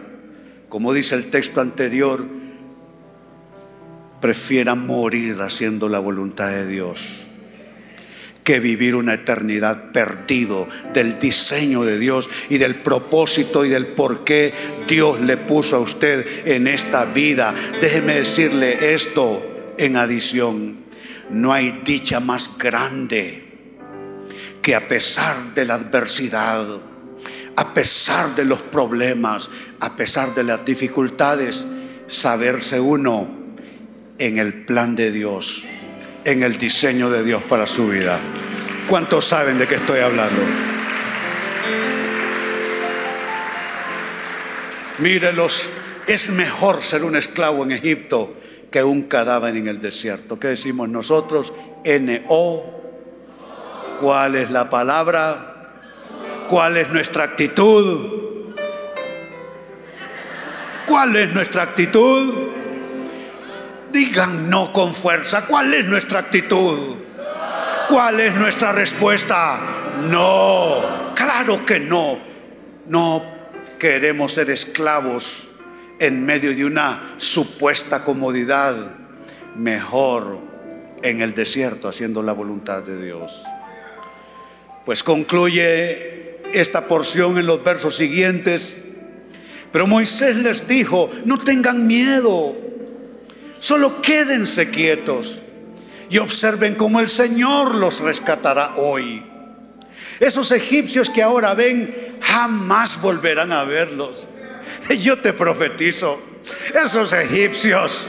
como 0.69 0.93
dice 0.93 1.15
el 1.15 1.29
texto 1.29 1.59
anterior, 1.59 2.25
prefiera 4.21 4.75
morir 4.75 5.41
haciendo 5.41 5.89
la 5.89 5.99
voluntad 5.99 6.49
de 6.49 6.67
Dios 6.67 7.26
que 8.47 8.61
vivir 8.61 8.95
una 8.95 9.15
eternidad 9.15 9.91
perdido 9.91 10.69
del 10.93 11.19
diseño 11.19 11.83
de 11.83 11.99
Dios 11.99 12.29
y 12.49 12.57
del 12.57 12.75
propósito 12.75 13.65
y 13.65 13.69
del 13.69 13.87
por 13.87 14.23
qué 14.23 14.53
Dios 14.87 15.19
le 15.19 15.35
puso 15.35 15.75
a 15.75 15.79
usted 15.79 16.47
en 16.47 16.67
esta 16.67 17.03
vida. 17.03 17.53
Déjeme 17.81 18.15
decirle 18.15 18.93
esto 18.93 19.75
en 19.77 19.97
adición. 19.97 20.77
No 21.29 21.51
hay 21.51 21.81
dicha 21.83 22.21
más 22.21 22.57
grande 22.57 23.43
que 24.61 24.75
a 24.75 24.87
pesar 24.87 25.53
de 25.53 25.65
la 25.65 25.73
adversidad, 25.73 26.65
a 27.57 27.73
pesar 27.73 28.33
de 28.33 28.45
los 28.45 28.61
problemas, 28.61 29.49
a 29.81 29.97
pesar 29.97 30.33
de 30.33 30.45
las 30.45 30.63
dificultades, 30.63 31.67
saberse 32.07 32.79
uno 32.79 33.27
en 34.19 34.37
el 34.37 34.63
plan 34.63 34.95
de 34.95 35.11
Dios 35.11 35.65
en 36.27 36.43
el 36.43 36.57
diseño 36.57 37.09
de 37.09 37.23
Dios 37.23 37.41
para 37.43 37.65
su 37.65 37.87
vida. 37.87 38.19
¿Cuántos 38.89 39.23
saben 39.23 39.57
de 39.57 39.65
qué 39.65 39.75
estoy 39.75 40.01
hablando? 40.01 40.41
Mírelos, 44.97 45.71
es 46.05 46.29
mejor 46.31 46.83
ser 46.83 47.05
un 47.05 47.15
esclavo 47.15 47.63
en 47.63 47.71
Egipto 47.71 48.33
que 48.69 48.83
un 48.83 49.03
cadáver 49.03 49.55
en 49.55 49.69
el 49.69 49.79
desierto. 49.79 50.37
¿Qué 50.37 50.49
decimos 50.49 50.89
nosotros? 50.89 51.53
N-O. 51.85 52.73
¿Cuál 54.01 54.35
es 54.35 54.51
la 54.51 54.69
palabra? 54.69 55.71
¿Cuál 56.49 56.75
es 56.75 56.89
nuestra 56.89 57.23
actitud? 57.23 58.53
¿Cuál 60.85 61.15
es 61.15 61.33
nuestra 61.33 61.63
actitud? 61.63 62.56
Digan 63.91 64.49
no 64.49 64.73
con 64.73 64.93
fuerza. 64.93 65.45
¿Cuál 65.45 65.73
es 65.73 65.85
nuestra 65.85 66.19
actitud? 66.19 66.97
¿Cuál 67.89 68.19
es 68.19 68.35
nuestra 68.35 68.71
respuesta? 68.71 69.95
No, 70.09 71.13
claro 71.15 71.65
que 71.65 71.79
no. 71.79 72.19
No 72.87 73.23
queremos 73.79 74.33
ser 74.33 74.49
esclavos 74.49 75.49
en 75.99 76.25
medio 76.25 76.55
de 76.55 76.65
una 76.65 77.15
supuesta 77.17 78.03
comodidad. 78.03 78.75
Mejor 79.55 80.39
en 81.01 81.21
el 81.21 81.33
desierto 81.33 81.87
haciendo 81.87 82.21
la 82.21 82.33
voluntad 82.33 82.83
de 82.83 83.01
Dios. 83.01 83.43
Pues 84.85 85.03
concluye 85.03 86.39
esta 86.53 86.87
porción 86.87 87.37
en 87.37 87.45
los 87.45 87.63
versos 87.63 87.95
siguientes. 87.95 88.81
Pero 89.71 89.87
Moisés 89.87 90.35
les 90.37 90.67
dijo, 90.67 91.09
no 91.25 91.37
tengan 91.37 91.87
miedo 91.87 92.55
Solo 93.59 94.01
quédense 94.01 94.69
quietos 94.69 95.41
y 96.09 96.17
observen 96.19 96.75
cómo 96.75 96.99
el 96.99 97.09
Señor 97.09 97.75
los 97.75 98.01
rescatará 98.01 98.75
hoy. 98.77 99.25
Esos 100.19 100.51
egipcios 100.51 101.09
que 101.09 101.21
ahora 101.21 101.53
ven 101.53 102.17
jamás 102.21 103.01
volverán 103.01 103.51
a 103.51 103.63
verlos. 103.63 104.27
Yo 104.99 105.19
te 105.19 105.33
profetizo, 105.33 106.21
esos 106.73 107.13
egipcios, 107.13 108.07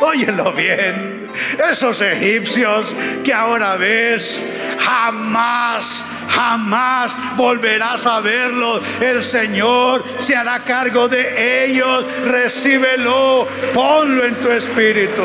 óyelo 0.00 0.52
bien, 0.52 1.28
esos 1.70 2.00
egipcios 2.00 2.94
que 3.24 3.32
ahora 3.32 3.76
ves 3.76 4.44
jamás 4.78 6.04
jamás 6.36 7.16
volverás 7.36 8.06
a 8.06 8.20
verlo 8.20 8.80
El 9.00 9.22
Señor 9.22 10.04
se 10.18 10.36
hará 10.36 10.64
cargo 10.64 11.08
de 11.08 11.64
ellos. 11.64 12.04
Recíbelo, 12.24 13.48
ponlo 13.72 14.24
en 14.24 14.34
tu 14.36 14.50
espíritu. 14.50 15.22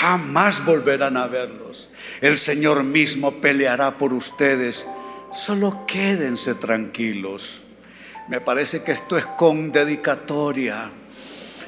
Jamás 0.00 0.64
volverán 0.64 1.16
a 1.16 1.26
verlos. 1.26 1.90
El 2.20 2.36
Señor 2.36 2.84
mismo 2.84 3.40
peleará 3.40 3.92
por 3.98 4.12
ustedes. 4.12 4.86
Solo 5.32 5.84
quédense 5.86 6.54
tranquilos. 6.54 7.63
Me 8.28 8.40
parece 8.40 8.82
que 8.82 8.92
esto 8.92 9.16
es 9.16 9.26
con 9.26 9.70
dedicatoria. 9.72 10.90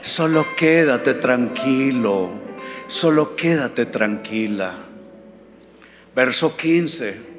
Solo 0.02 0.46
quédate 0.56 1.14
tranquilo 1.14 2.46
solo 2.86 3.36
quédate 3.36 3.86
tranquila. 3.86 4.74
Verso 6.14 6.56
15. 6.56 7.36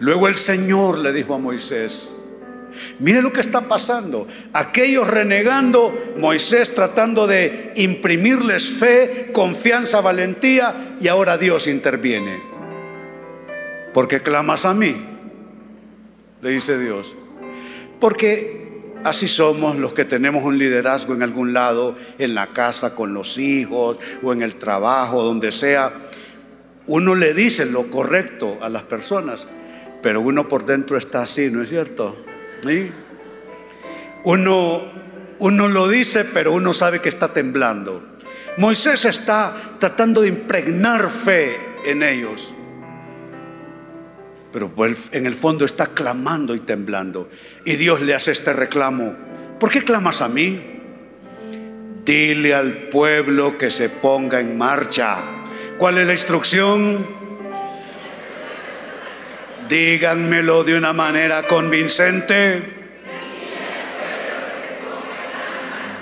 Luego 0.00 0.28
el 0.28 0.36
Señor 0.36 0.98
le 0.98 1.12
dijo 1.12 1.34
a 1.34 1.38
Moisés, 1.38 2.10
mire 3.00 3.22
lo 3.22 3.32
que 3.32 3.40
está 3.40 3.62
pasando. 3.62 4.28
Aquellos 4.52 5.08
renegando, 5.08 6.14
Moisés 6.18 6.74
tratando 6.74 7.26
de 7.26 7.72
imprimirles 7.76 8.70
fe, 8.70 9.30
confianza, 9.32 10.00
valentía, 10.00 10.96
y 11.00 11.08
ahora 11.08 11.38
Dios 11.38 11.66
interviene. 11.66 12.42
Porque 13.92 14.22
clamas 14.22 14.64
a 14.64 14.74
mí, 14.74 14.94
le 16.42 16.50
dice 16.50 16.78
Dios. 16.78 17.14
Porque 18.00 18.68
Así 19.04 19.28
somos 19.28 19.76
los 19.76 19.92
que 19.92 20.04
tenemos 20.04 20.42
un 20.42 20.58
liderazgo 20.58 21.14
en 21.14 21.22
algún 21.22 21.52
lado, 21.52 21.96
en 22.18 22.34
la 22.34 22.48
casa 22.48 22.94
con 22.94 23.14
los 23.14 23.38
hijos 23.38 23.98
o 24.22 24.32
en 24.32 24.42
el 24.42 24.56
trabajo, 24.56 25.22
donde 25.22 25.52
sea. 25.52 25.92
Uno 26.86 27.14
le 27.14 27.32
dice 27.32 27.66
lo 27.66 27.90
correcto 27.90 28.58
a 28.60 28.68
las 28.68 28.82
personas, 28.82 29.46
pero 30.02 30.20
uno 30.20 30.48
por 30.48 30.64
dentro 30.66 30.98
está 30.98 31.22
así, 31.22 31.48
¿no 31.50 31.62
es 31.62 31.68
cierto? 31.68 32.16
Uno, 34.24 34.82
uno 35.38 35.68
lo 35.68 35.88
dice, 35.88 36.24
pero 36.24 36.52
uno 36.52 36.74
sabe 36.74 37.00
que 37.00 37.08
está 37.08 37.32
temblando. 37.32 38.02
Moisés 38.56 39.04
está 39.04 39.74
tratando 39.78 40.22
de 40.22 40.28
impregnar 40.28 41.08
fe 41.08 41.56
en 41.84 42.02
ellos 42.02 42.52
pero 44.58 44.72
en 45.12 45.26
el 45.26 45.34
fondo 45.36 45.64
está 45.64 45.86
clamando 45.86 46.52
y 46.56 46.58
temblando. 46.58 47.30
Y 47.64 47.76
Dios 47.76 48.00
le 48.00 48.16
hace 48.16 48.32
este 48.32 48.52
reclamo. 48.52 49.14
¿Por 49.60 49.70
qué 49.70 49.84
clamas 49.84 50.20
a 50.20 50.28
mí? 50.28 50.80
Dile 52.04 52.54
al 52.54 52.88
pueblo 52.88 53.56
que 53.56 53.70
se 53.70 53.88
ponga 53.88 54.40
en 54.40 54.58
marcha. 54.58 55.18
¿Cuál 55.78 55.98
es 55.98 56.06
la 56.08 56.12
instrucción? 56.12 57.06
Díganmelo 59.68 60.64
de 60.64 60.76
una 60.76 60.92
manera 60.92 61.44
convincente. 61.44 62.62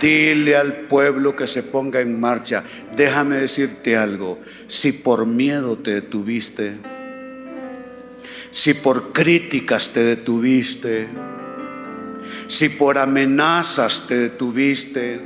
Dile 0.00 0.56
al 0.56 0.72
pueblo 0.86 1.36
que 1.36 1.46
se 1.46 1.62
ponga 1.62 2.00
en 2.00 2.18
marcha. 2.18 2.64
Déjame 2.94 3.36
decirte 3.36 3.98
algo. 3.98 4.40
Si 4.66 4.92
por 4.92 5.26
miedo 5.26 5.76
te 5.76 5.90
detuviste, 5.90 6.95
si 8.56 8.72
por 8.72 9.12
críticas 9.12 9.90
te 9.90 10.02
detuviste, 10.02 11.08
si 12.46 12.70
por 12.70 12.96
amenazas 12.96 14.06
te 14.08 14.16
detuviste, 14.16 15.20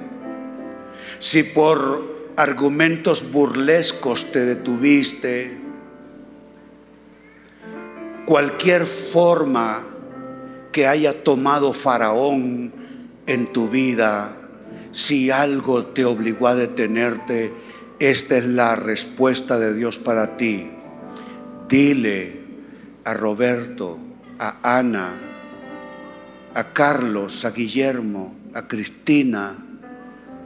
si 1.21 1.45
por 1.45 2.33
argumentos 2.37 3.31
burlescos 3.31 4.33
te 4.33 4.45
detuviste, 4.45 5.57
cualquier 8.27 8.85
forma 8.85 9.85
que 10.73 10.89
haya 10.89 11.23
tomado 11.23 11.73
Faraón 11.73 12.73
en 13.29 13.53
tu 13.53 13.69
vida, 13.69 14.37
si 14.91 15.31
algo 15.31 15.87
te 15.87 16.05
obligó 16.05 16.49
a 16.49 16.57
detenerte, 16.57 17.53
esta 18.01 18.39
es 18.39 18.47
la 18.47 18.75
respuesta 18.75 19.61
de 19.61 19.73
Dios 19.73 19.99
para 19.99 20.37
ti. 20.37 20.69
Dile 21.69 22.40
a 23.05 23.15
Roberto, 23.15 23.99
a 24.39 24.79
Ana, 24.79 25.11
a 26.55 26.65
Carlos, 26.73 27.45
a 27.45 27.51
Guillermo, 27.51 28.35
a 28.55 28.67
Cristina, 28.67 29.55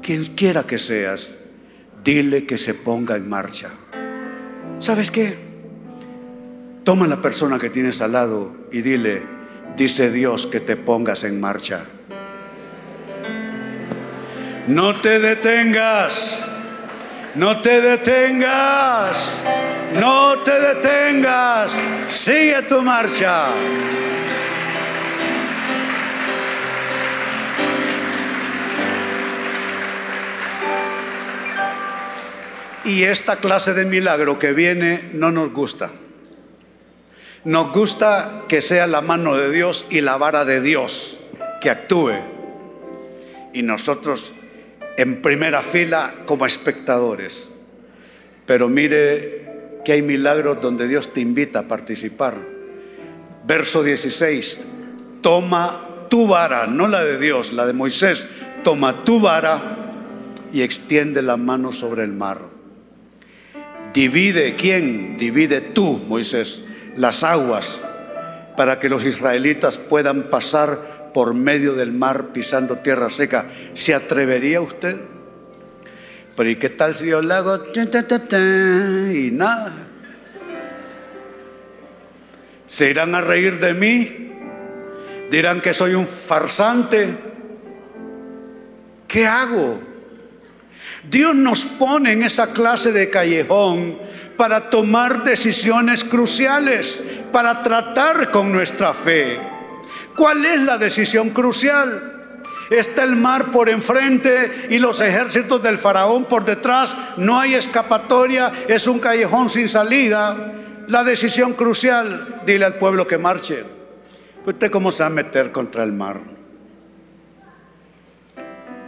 quien 0.02 0.24
quiera 0.24 0.64
que 0.64 0.78
seas, 0.78 1.38
dile 2.04 2.46
que 2.46 2.58
se 2.58 2.74
ponga 2.74 3.16
en 3.16 3.28
marcha. 3.28 3.70
¿Sabes 4.78 5.10
qué? 5.10 5.38
Toma 6.84 7.06
la 7.06 7.22
persona 7.22 7.58
que 7.58 7.70
tienes 7.70 8.02
al 8.02 8.12
lado 8.12 8.54
y 8.70 8.82
dile, 8.82 9.22
dice 9.76 10.10
Dios 10.10 10.46
que 10.46 10.60
te 10.60 10.76
pongas 10.76 11.24
en 11.24 11.40
marcha. 11.40 11.84
No 14.66 14.94
te 14.94 15.18
detengas, 15.18 16.50
no 17.34 17.60
te 17.60 17.80
detengas, 17.80 19.42
no 19.94 20.38
te 20.40 20.58
detengas, 20.58 21.80
sigue 22.08 22.62
tu 22.62 22.82
marcha. 22.82 23.46
Y 32.84 33.04
esta 33.04 33.36
clase 33.36 33.72
de 33.72 33.84
milagro 33.86 34.38
que 34.38 34.52
viene 34.52 35.08
no 35.12 35.32
nos 35.32 35.52
gusta. 35.52 35.90
Nos 37.44 37.72
gusta 37.72 38.42
que 38.48 38.60
sea 38.60 38.86
la 38.86 39.00
mano 39.00 39.36
de 39.36 39.50
Dios 39.50 39.86
y 39.90 40.00
la 40.00 40.16
vara 40.16 40.44
de 40.44 40.60
Dios 40.60 41.18
que 41.60 41.70
actúe. 41.70 42.14
Y 43.52 43.62
nosotros 43.62 44.32
en 44.96 45.22
primera 45.22 45.62
fila 45.62 46.14
como 46.26 46.46
espectadores. 46.46 47.48
Pero 48.46 48.68
mire 48.68 49.43
que 49.84 49.92
hay 49.92 50.02
milagros 50.02 50.60
donde 50.60 50.88
Dios 50.88 51.12
te 51.12 51.20
invita 51.20 51.60
a 51.60 51.68
participar. 51.68 52.36
Verso 53.46 53.82
16, 53.82 54.62
toma 55.20 56.06
tu 56.08 56.26
vara, 56.26 56.66
no 56.66 56.88
la 56.88 57.04
de 57.04 57.18
Dios, 57.18 57.52
la 57.52 57.66
de 57.66 57.72
Moisés, 57.72 58.26
toma 58.62 59.04
tu 59.04 59.20
vara 59.20 59.92
y 60.52 60.62
extiende 60.62 61.22
la 61.22 61.36
mano 61.36 61.72
sobre 61.72 62.04
el 62.04 62.12
mar. 62.12 62.40
Divide, 63.92 64.54
¿quién? 64.54 65.16
Divide 65.18 65.60
tú, 65.60 66.02
Moisés, 66.08 66.62
las 66.96 67.22
aguas 67.22 67.80
para 68.56 68.80
que 68.80 68.88
los 68.88 69.04
israelitas 69.04 69.78
puedan 69.78 70.30
pasar 70.30 71.12
por 71.12 71.34
medio 71.34 71.74
del 71.74 71.92
mar 71.92 72.32
pisando 72.32 72.78
tierra 72.78 73.10
seca. 73.10 73.46
¿Se 73.74 73.94
atrevería 73.94 74.60
usted? 74.60 75.00
Pero 76.36 76.50
¿y 76.50 76.56
qué 76.56 76.70
tal 76.70 76.94
si 76.94 77.06
yo 77.06 77.22
le 77.22 77.34
hago 77.34 77.60
y 79.12 79.30
nada? 79.30 79.72
¿Se 82.66 82.90
irán 82.90 83.14
a 83.14 83.20
reír 83.20 83.60
de 83.60 83.74
mí? 83.74 84.30
¿Dirán 85.30 85.60
que 85.60 85.72
soy 85.72 85.94
un 85.94 86.06
farsante? 86.06 87.16
¿Qué 89.06 89.26
hago? 89.26 89.80
Dios 91.08 91.34
nos 91.34 91.64
pone 91.64 92.12
en 92.12 92.22
esa 92.22 92.52
clase 92.52 92.90
de 92.90 93.10
callejón 93.10 93.98
para 94.36 94.70
tomar 94.70 95.22
decisiones 95.22 96.02
cruciales, 96.02 97.04
para 97.30 97.62
tratar 97.62 98.30
con 98.30 98.50
nuestra 98.50 98.92
fe. 98.92 99.38
¿Cuál 100.16 100.44
es 100.44 100.60
la 100.62 100.78
decisión 100.78 101.30
crucial? 101.30 102.13
Está 102.70 103.04
el 103.04 103.16
mar 103.16 103.50
por 103.50 103.68
enfrente 103.68 104.50
y 104.70 104.78
los 104.78 105.00
ejércitos 105.00 105.62
del 105.62 105.78
faraón 105.78 106.24
por 106.24 106.44
detrás. 106.44 106.96
No 107.16 107.38
hay 107.38 107.54
escapatoria, 107.54 108.52
es 108.68 108.86
un 108.86 108.98
callejón 108.98 109.50
sin 109.50 109.68
salida. 109.68 110.52
La 110.88 111.04
decisión 111.04 111.54
crucial, 111.54 112.42
dile 112.46 112.64
al 112.64 112.78
pueblo 112.78 113.06
que 113.06 113.18
marche. 113.18 113.64
¿Usted 114.46 114.70
cómo 114.70 114.92
se 114.92 115.02
va 115.02 115.06
a 115.06 115.10
meter 115.10 115.52
contra 115.52 115.84
el 115.84 115.92
mar? 115.92 116.20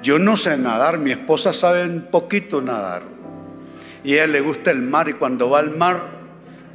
Yo 0.02 0.18
no 0.18 0.36
sé 0.36 0.56
nadar, 0.56 0.98
mi 0.98 1.12
esposa 1.12 1.52
sabe 1.52 1.84
un 1.84 2.08
poquito 2.10 2.60
nadar. 2.60 3.02
Y 4.04 4.12
a 4.12 4.24
ella 4.24 4.26
le 4.26 4.40
gusta 4.40 4.70
el 4.70 4.82
mar 4.82 5.08
y 5.08 5.14
cuando 5.14 5.50
va 5.50 5.58
al 5.58 5.76
mar, 5.76 6.10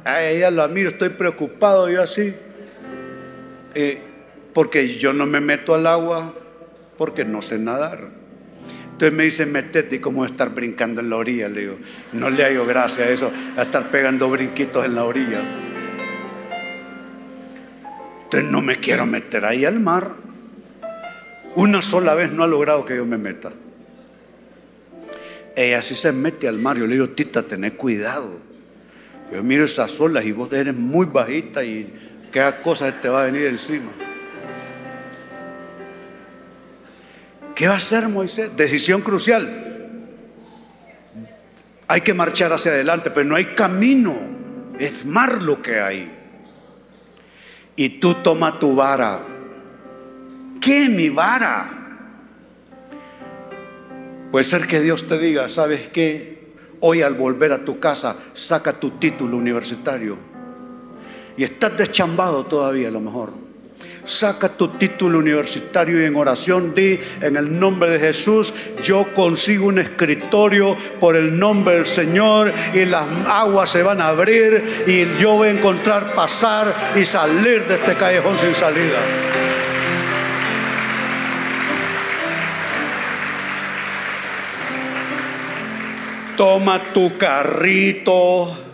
a 0.04 0.22
ella 0.22 0.50
lo 0.50 0.68
miro, 0.68 0.90
estoy 0.90 1.10
preocupado 1.10 1.88
yo 1.88 2.02
así. 2.02 2.34
Eh, 3.74 4.02
porque 4.52 4.88
yo 4.96 5.12
no 5.12 5.24
me 5.24 5.40
meto 5.40 5.74
al 5.74 5.86
agua 5.86 6.34
porque 7.02 7.24
no 7.24 7.42
sé 7.42 7.58
nadar. 7.58 8.10
Entonces 8.92 9.12
me 9.12 9.24
dice, 9.24 9.44
metete 9.44 9.96
y 9.96 9.98
como 9.98 10.24
estar 10.24 10.54
brincando 10.54 11.00
en 11.00 11.10
la 11.10 11.16
orilla. 11.16 11.48
Le 11.48 11.60
digo, 11.62 11.78
no 12.12 12.30
le 12.30 12.44
hago 12.44 12.64
gracia 12.64 13.06
a 13.06 13.08
eso, 13.08 13.32
a 13.56 13.62
estar 13.62 13.90
pegando 13.90 14.30
brinquitos 14.30 14.84
en 14.84 14.94
la 14.94 15.02
orilla. 15.02 15.40
Entonces 18.22 18.48
no 18.48 18.62
me 18.62 18.76
quiero 18.76 19.04
meter 19.04 19.44
ahí 19.44 19.64
al 19.64 19.80
mar. 19.80 20.12
Una 21.56 21.82
sola 21.82 22.14
vez 22.14 22.30
no 22.30 22.44
ha 22.44 22.46
logrado 22.46 22.84
que 22.84 22.94
yo 22.94 23.04
me 23.04 23.18
meta. 23.18 23.50
Ella 25.56 25.82
sí 25.82 25.96
se 25.96 26.12
mete 26.12 26.46
al 26.46 26.60
mar. 26.60 26.78
Yo 26.78 26.86
le 26.86 26.92
digo, 26.92 27.08
Tita, 27.08 27.42
tenés 27.42 27.72
cuidado. 27.72 28.38
Yo 29.32 29.42
miro 29.42 29.64
esas 29.64 30.00
olas 30.00 30.24
y 30.24 30.30
vos 30.30 30.52
eres 30.52 30.76
muy 30.76 31.06
bajita 31.06 31.64
y 31.64 31.92
qué 32.30 32.48
cosa 32.62 32.92
te 33.00 33.08
va 33.08 33.22
a 33.22 33.24
venir 33.24 33.48
encima. 33.48 33.90
¿Qué 37.54 37.68
va 37.68 37.74
a 37.74 37.76
hacer 37.76 38.08
Moisés? 38.08 38.50
Decisión 38.56 39.02
crucial. 39.02 40.08
Hay 41.88 42.00
que 42.00 42.14
marchar 42.14 42.52
hacia 42.52 42.72
adelante, 42.72 43.10
pero 43.10 43.28
no 43.28 43.36
hay 43.36 43.54
camino. 43.54 44.14
Es 44.78 45.04
mar 45.04 45.42
lo 45.42 45.60
que 45.60 45.80
hay. 45.80 46.10
Y 47.76 48.00
tú 48.00 48.14
toma 48.14 48.58
tu 48.58 48.74
vara 48.74 49.32
qué 50.62 50.88
mi 50.88 51.10
vara? 51.10 51.78
Puede 54.30 54.44
ser 54.44 54.66
que 54.66 54.80
Dios 54.80 55.06
te 55.06 55.18
diga, 55.18 55.48
¿sabes 55.48 55.88
qué? 55.88 56.52
Hoy 56.80 57.02
al 57.02 57.14
volver 57.14 57.52
a 57.52 57.64
tu 57.64 57.78
casa, 57.78 58.16
saca 58.32 58.72
tu 58.72 58.92
título 58.92 59.36
universitario. 59.36 60.16
Y 61.36 61.44
estás 61.44 61.76
deschambado 61.76 62.46
todavía 62.46 62.88
a 62.88 62.90
lo 62.90 63.00
mejor. 63.00 63.41
Saca 64.04 64.48
tu 64.48 64.68
título 64.68 65.18
universitario 65.18 66.02
y 66.02 66.06
en 66.06 66.16
oración 66.16 66.74
di 66.74 66.98
en 67.20 67.36
el 67.36 67.58
nombre 67.58 67.90
de 67.90 68.00
Jesús, 68.00 68.52
yo 68.82 69.14
consigo 69.14 69.66
un 69.66 69.78
escritorio 69.78 70.76
por 70.98 71.16
el 71.16 71.38
nombre 71.38 71.76
del 71.76 71.86
Señor 71.86 72.52
y 72.74 72.84
las 72.84 73.04
aguas 73.28 73.70
se 73.70 73.82
van 73.82 74.00
a 74.00 74.08
abrir 74.08 74.84
y 74.86 75.20
yo 75.20 75.34
voy 75.34 75.48
a 75.48 75.52
encontrar 75.52 76.14
pasar 76.14 76.92
y 76.96 77.04
salir 77.04 77.64
de 77.66 77.76
este 77.76 77.94
callejón 77.94 78.36
sin 78.36 78.54
salida. 78.54 78.98
toma 86.36 86.92
tu 86.92 87.16
carrito 87.16 88.71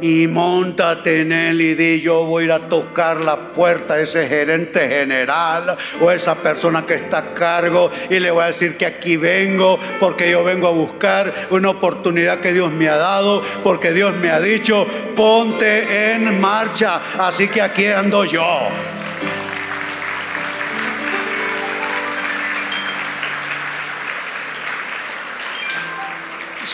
y 0.00 0.26
montate 0.26 1.22
en 1.22 1.32
él 1.32 1.60
y 1.60 1.74
di 1.74 2.00
yo 2.00 2.24
voy 2.24 2.42
a 2.42 2.46
ir 2.46 2.52
a 2.52 2.68
tocar 2.68 3.20
la 3.20 3.52
puerta 3.52 3.94
a 3.94 4.00
ese 4.00 4.28
gerente 4.28 4.88
general 4.88 5.76
o 6.00 6.10
esa 6.10 6.36
persona 6.36 6.84
que 6.86 6.94
está 6.94 7.18
a 7.18 7.34
cargo 7.34 7.90
y 8.10 8.18
le 8.20 8.30
voy 8.30 8.44
a 8.44 8.46
decir 8.46 8.76
que 8.76 8.86
aquí 8.86 9.16
vengo 9.16 9.78
porque 10.00 10.30
yo 10.30 10.44
vengo 10.44 10.68
a 10.68 10.72
buscar 10.72 11.32
una 11.50 11.70
oportunidad 11.70 12.40
que 12.40 12.52
Dios 12.52 12.70
me 12.72 12.88
ha 12.88 12.96
dado 12.96 13.42
porque 13.62 13.92
Dios 13.92 14.14
me 14.16 14.30
ha 14.30 14.40
dicho 14.40 14.86
ponte 15.16 16.12
en 16.12 16.40
marcha. 16.40 17.00
Así 17.18 17.48
que 17.48 17.60
aquí 17.60 17.86
ando 17.86 18.24
yo 18.24 18.68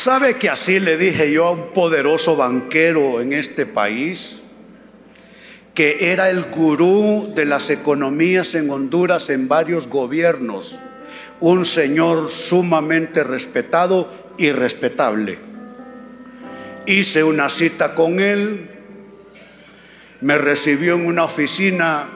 ¿Sabe 0.05 0.37
que 0.37 0.51
así 0.51 0.81
le 0.81 0.99
dije 0.99 1.33
yo 1.33 1.47
a 1.47 1.53
un 1.53 1.73
poderoso 1.73 2.37
banquero 2.37 3.23
en 3.23 3.33
este 3.33 3.65
país? 3.65 4.43
que 5.73 6.13
era 6.13 6.29
el 6.29 6.43
gurú 6.43 7.33
de 7.35 7.47
las 7.47 7.71
economías 7.71 8.55
en 8.55 8.69
Honduras 8.69 9.31
en 9.31 9.49
varios 9.49 9.89
gobiernos, 9.89 10.79
un 11.41 11.65
señor 11.65 12.29
sumamente 12.29 13.25
respetado 13.25 14.13
y 14.37 14.53
respetable. 14.53 15.39
Hice 16.85 17.25
una 17.25 17.49
cita 17.49 17.95
con 17.95 18.21
él, 18.21 18.69
me 20.21 20.37
recibió 20.37 20.97
en 20.97 21.07
una 21.07 21.25
oficina 21.25 22.11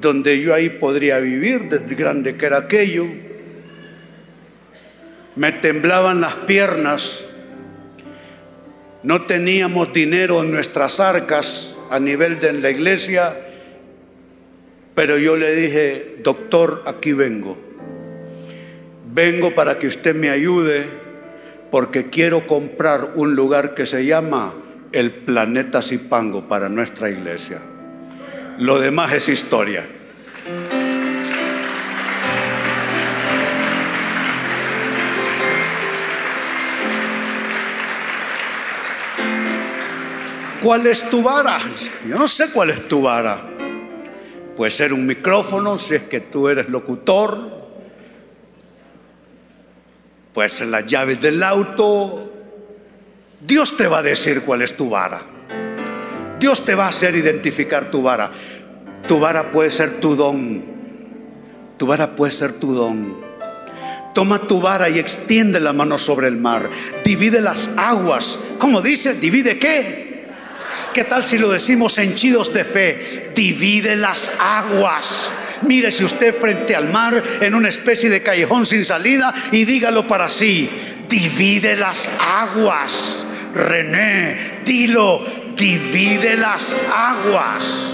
donde 0.00 0.40
yo 0.40 0.54
ahí 0.54 0.70
podría 0.70 1.20
vivir, 1.20 1.68
desde 1.68 1.94
grande 1.94 2.36
que 2.36 2.46
era 2.46 2.58
aquello 2.58 3.27
me 5.38 5.52
temblaban 5.52 6.20
las 6.20 6.34
piernas, 6.34 7.24
no 9.04 9.22
teníamos 9.22 9.92
dinero 9.92 10.42
en 10.42 10.50
nuestras 10.50 10.98
arcas 10.98 11.78
a 11.92 12.00
nivel 12.00 12.40
de 12.40 12.54
la 12.54 12.70
iglesia, 12.70 13.38
pero 14.96 15.16
yo 15.16 15.36
le 15.36 15.54
dije, 15.54 16.16
doctor, 16.24 16.82
aquí 16.86 17.12
vengo. 17.12 17.56
Vengo 19.14 19.54
para 19.54 19.78
que 19.78 19.86
usted 19.86 20.12
me 20.12 20.30
ayude 20.30 20.86
porque 21.70 22.10
quiero 22.10 22.48
comprar 22.48 23.12
un 23.14 23.36
lugar 23.36 23.74
que 23.74 23.86
se 23.86 24.04
llama 24.04 24.54
el 24.90 25.12
planeta 25.12 25.82
Zipango 25.82 26.48
para 26.48 26.68
nuestra 26.68 27.10
iglesia. 27.10 27.60
Lo 28.58 28.80
demás 28.80 29.12
es 29.12 29.28
historia. 29.28 29.86
¿Cuál 40.62 40.86
es 40.86 41.08
tu 41.08 41.22
vara? 41.22 41.60
Yo 42.08 42.18
no 42.18 42.26
sé 42.26 42.50
cuál 42.50 42.70
es 42.70 42.88
tu 42.88 43.02
vara. 43.02 43.40
Puede 44.56 44.70
ser 44.72 44.92
un 44.92 45.06
micrófono 45.06 45.78
si 45.78 45.94
es 45.94 46.02
que 46.04 46.20
tú 46.20 46.48
eres 46.48 46.68
locutor. 46.68 47.68
Puede 50.32 50.48
ser 50.48 50.68
las 50.68 50.84
llaves 50.84 51.20
del 51.20 51.42
auto. 51.42 52.32
Dios 53.40 53.76
te 53.76 53.86
va 53.86 53.98
a 53.98 54.02
decir 54.02 54.42
cuál 54.42 54.62
es 54.62 54.76
tu 54.76 54.90
vara. 54.90 55.22
Dios 56.40 56.64
te 56.64 56.74
va 56.74 56.86
a 56.86 56.88
hacer 56.88 57.14
identificar 57.14 57.90
tu 57.90 58.02
vara. 58.02 58.30
Tu 59.06 59.18
vara 59.20 59.52
puede 59.52 59.70
ser 59.70 60.00
tu 60.00 60.16
don. 60.16 60.64
Tu 61.76 61.86
vara 61.86 62.16
puede 62.16 62.32
ser 62.32 62.52
tu 62.54 62.74
don. 62.74 63.20
Toma 64.12 64.40
tu 64.48 64.60
vara 64.60 64.88
y 64.88 64.98
extiende 64.98 65.60
la 65.60 65.72
mano 65.72 65.98
sobre 65.98 66.26
el 66.26 66.36
mar. 66.36 66.68
Divide 67.04 67.40
las 67.40 67.70
aguas. 67.76 68.40
¿Cómo 68.58 68.80
dice? 68.80 69.14
¿Divide 69.14 69.60
qué? 69.60 70.07
¿Qué 70.98 71.04
tal 71.04 71.24
si 71.24 71.38
lo 71.38 71.48
decimos 71.48 71.96
henchidos 71.98 72.52
de 72.52 72.64
fe? 72.64 73.30
Divide 73.32 73.94
las 73.94 74.32
aguas. 74.40 75.32
Mírese 75.62 76.04
usted 76.04 76.34
frente 76.34 76.74
al 76.74 76.90
mar 76.90 77.22
en 77.40 77.54
una 77.54 77.68
especie 77.68 78.10
de 78.10 78.20
callejón 78.20 78.66
sin 78.66 78.84
salida 78.84 79.32
y 79.52 79.64
dígalo 79.64 80.08
para 80.08 80.28
sí. 80.28 80.68
Divide 81.08 81.76
las 81.76 82.10
aguas. 82.18 83.28
René, 83.54 84.58
dilo, 84.64 85.24
divide 85.56 86.36
las 86.36 86.74
aguas. 86.92 87.92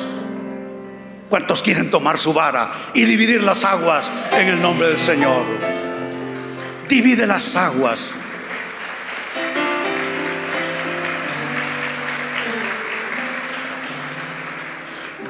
¿Cuántos 1.28 1.62
quieren 1.62 1.90
tomar 1.90 2.16
su 2.16 2.32
vara 2.32 2.90
y 2.94 3.04
dividir 3.04 3.42
las 3.42 3.66
aguas 3.66 4.10
en 4.32 4.48
el 4.48 4.62
nombre 4.62 4.88
del 4.88 4.98
Señor? 4.98 5.44
Divide 6.88 7.26
las 7.26 7.54
aguas. 7.54 8.12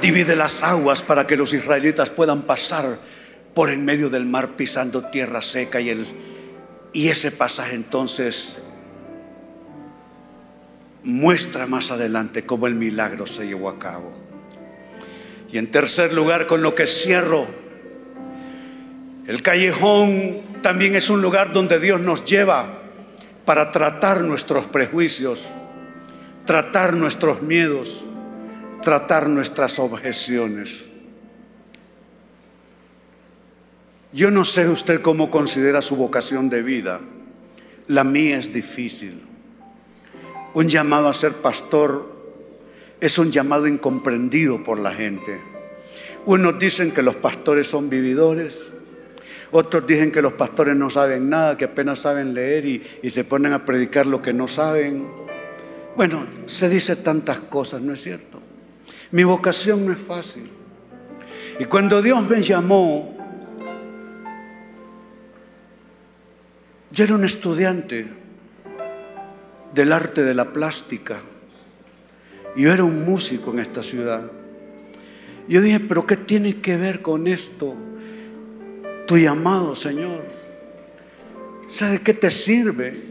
Divide 0.05 0.37
las 0.37 0.63
aguas 0.63 1.01
para 1.01 1.27
que 1.27 1.35
los 1.35 1.55
israelitas 1.55 2.11
puedan 2.11 2.43
pasar 2.43 2.99
por 3.55 3.71
en 3.71 3.87
medio 3.87 4.11
del 4.11 4.27
mar 4.27 4.51
pisando 4.51 5.07
tierra 5.07 5.41
seca 5.41 5.81
y, 5.81 5.89
el, 5.89 6.07
y 6.93 7.09
ese 7.09 7.31
pasaje 7.31 7.75
entonces 7.75 8.59
muestra 11.05 11.65
más 11.65 11.91
adelante 11.91 12.45
cómo 12.45 12.67
el 12.67 12.75
milagro 12.75 13.27
se 13.27 13.47
llevó 13.47 13.71
a 13.71 13.79
cabo. 13.79 14.13
Y 15.51 15.57
en 15.57 15.71
tercer 15.71 16.13
lugar, 16.13 16.47
con 16.49 16.61
lo 16.61 16.75
que 16.75 16.87
cierro, 16.87 17.47
el 19.27 19.41
callejón 19.41 20.43
también 20.61 20.97
es 20.97 21.09
un 21.09 21.23
lugar 21.23 21.55
donde 21.55 21.81
Dios 21.81 21.99
nos 22.03 22.27
lleva 22.27 22.83
para 23.47 23.73
tratar 23.73 24.21
nuestros 24.21 24.67
prejuicios, 24.67 25.47
tratar 26.45 26.93
nuestros 26.93 27.41
miedos 27.41 28.05
tratar 28.85 29.29
nuestras 29.29 29.79
objeciones. 29.81 30.85
Yo 34.13 34.31
no 34.31 34.45
sé 34.45 34.69
usted 34.69 35.01
cómo 35.01 35.31
considera 35.31 35.83
su 35.83 35.97
vocación 35.97 36.49
de 36.49 36.63
vida. 36.63 37.01
La 37.89 38.05
mía 38.05 38.39
es 38.39 38.53
difícil. 38.53 39.23
Un 40.55 40.69
llamado 40.69 41.09
a 41.09 41.15
ser 41.15 41.33
pastor 41.33 42.15
es 43.01 43.19
un 43.19 43.33
llamado 43.33 43.67
incomprendido 43.67 44.63
por 44.63 44.79
la 44.79 44.93
gente. 44.93 45.41
Unos 46.27 46.59
dicen 46.59 46.93
que 46.93 47.03
los 47.03 47.17
pastores 47.17 47.67
son 47.67 47.91
vividores, 47.91 48.63
otros 49.51 49.87
dicen 49.87 50.13
que 50.13 50.23
los 50.23 50.33
pastores 50.35 50.77
no 50.77 50.91
saben 50.91 51.29
nada, 51.29 51.57
que 51.57 51.65
apenas 51.65 52.01
saben 52.01 52.35
leer 52.35 52.67
y, 52.67 52.83
y 53.03 53.11
se 53.11 53.25
ponen 53.25 53.53
a 53.53 53.65
predicar 53.65 54.07
lo 54.07 54.23
que 54.23 54.33
no 54.33 54.49
saben. 54.49 55.07
Bueno, 55.97 56.27
se 56.47 56.69
dice 56.69 56.97
tantas 56.97 57.39
cosas, 57.41 57.83
¿no 57.83 57.93
es 57.93 58.03
cierto? 58.03 58.34
Mi 59.11 59.25
vocación 59.25 59.87
no 59.87 59.93
es 59.93 60.01
fácil. 60.01 60.51
Y 61.59 61.65
cuando 61.67 62.03
Dios 62.03 62.29
me 62.29 62.43
llamó, 62.43 63.17
yo 66.91 67.05
era 67.05 67.15
un 67.15 67.25
estudiante 67.25 68.09
del 69.73 69.93
arte 69.93 70.23
de 70.23 70.35
la 70.35 70.53
plástica. 70.53 71.23
Yo 72.57 72.73
era 72.73 72.85
un 72.85 73.05
músico 73.05 73.53
en 73.53 73.61
esta 73.61 73.83
ciudad. 73.83 74.31
Yo 75.49 75.61
dije, 75.61 75.81
pero 75.81 76.07
¿qué 76.07 76.17
tiene 76.17 76.61
que 76.61 76.77
ver 76.77 77.03
con 77.03 77.27
esto? 77.27 77.75
Tu 79.07 79.19
llamado, 79.19 79.75
Señor. 79.75 80.25
¿Sabes 81.69 82.01
qué 82.01 82.15
te 82.15 82.31
sirve? 82.31 83.03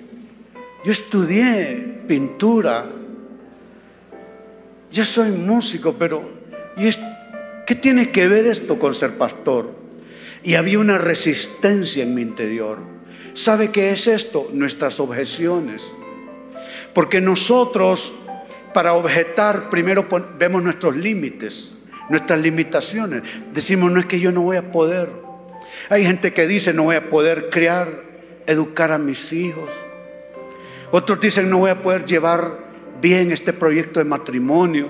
Yo 0.83 0.91
estudié 0.91 2.01
pintura, 2.07 2.85
yo 4.93 5.03
soy 5.03 5.31
músico, 5.31 5.95
pero 5.97 6.23
¿y 6.77 6.87
¿qué 7.65 7.73
tiene 7.73 8.11
que 8.11 8.27
ver 8.27 8.45
esto 8.45 8.77
con 8.77 8.93
ser 8.93 9.17
pastor? 9.17 9.71
Y 10.43 10.53
había 10.53 10.77
una 10.77 10.99
resistencia 10.99 12.03
en 12.03 12.13
mi 12.13 12.21
interior. 12.21 12.77
¿Sabe 13.33 13.71
qué 13.71 13.91
es 13.91 14.05
esto? 14.05 14.49
Nuestras 14.53 14.99
objeciones. 14.99 15.91
Porque 16.93 17.21
nosotros, 17.21 18.13
para 18.71 18.93
objetar, 18.93 19.71
primero 19.71 20.07
vemos 20.37 20.61
nuestros 20.61 20.95
límites, 20.95 21.73
nuestras 22.09 22.39
limitaciones. 22.39 23.23
Decimos, 23.51 23.91
no 23.91 23.99
es 23.99 24.05
que 24.05 24.19
yo 24.19 24.31
no 24.31 24.43
voy 24.43 24.57
a 24.57 24.71
poder. 24.71 25.09
Hay 25.89 26.05
gente 26.05 26.33
que 26.33 26.45
dice, 26.45 26.71
no 26.71 26.83
voy 26.83 26.97
a 26.97 27.09
poder 27.09 27.49
criar, 27.49 28.03
educar 28.45 28.91
a 28.91 28.99
mis 28.99 29.33
hijos. 29.33 29.71
Otros 30.91 31.19
dicen, 31.19 31.49
no 31.49 31.57
voy 31.57 31.71
a 31.71 31.81
poder 31.81 32.05
llevar 32.05 32.62
bien 33.03 33.31
este 33.31 33.51
proyecto 33.51 33.99
de 33.99 34.05
matrimonio. 34.05 34.89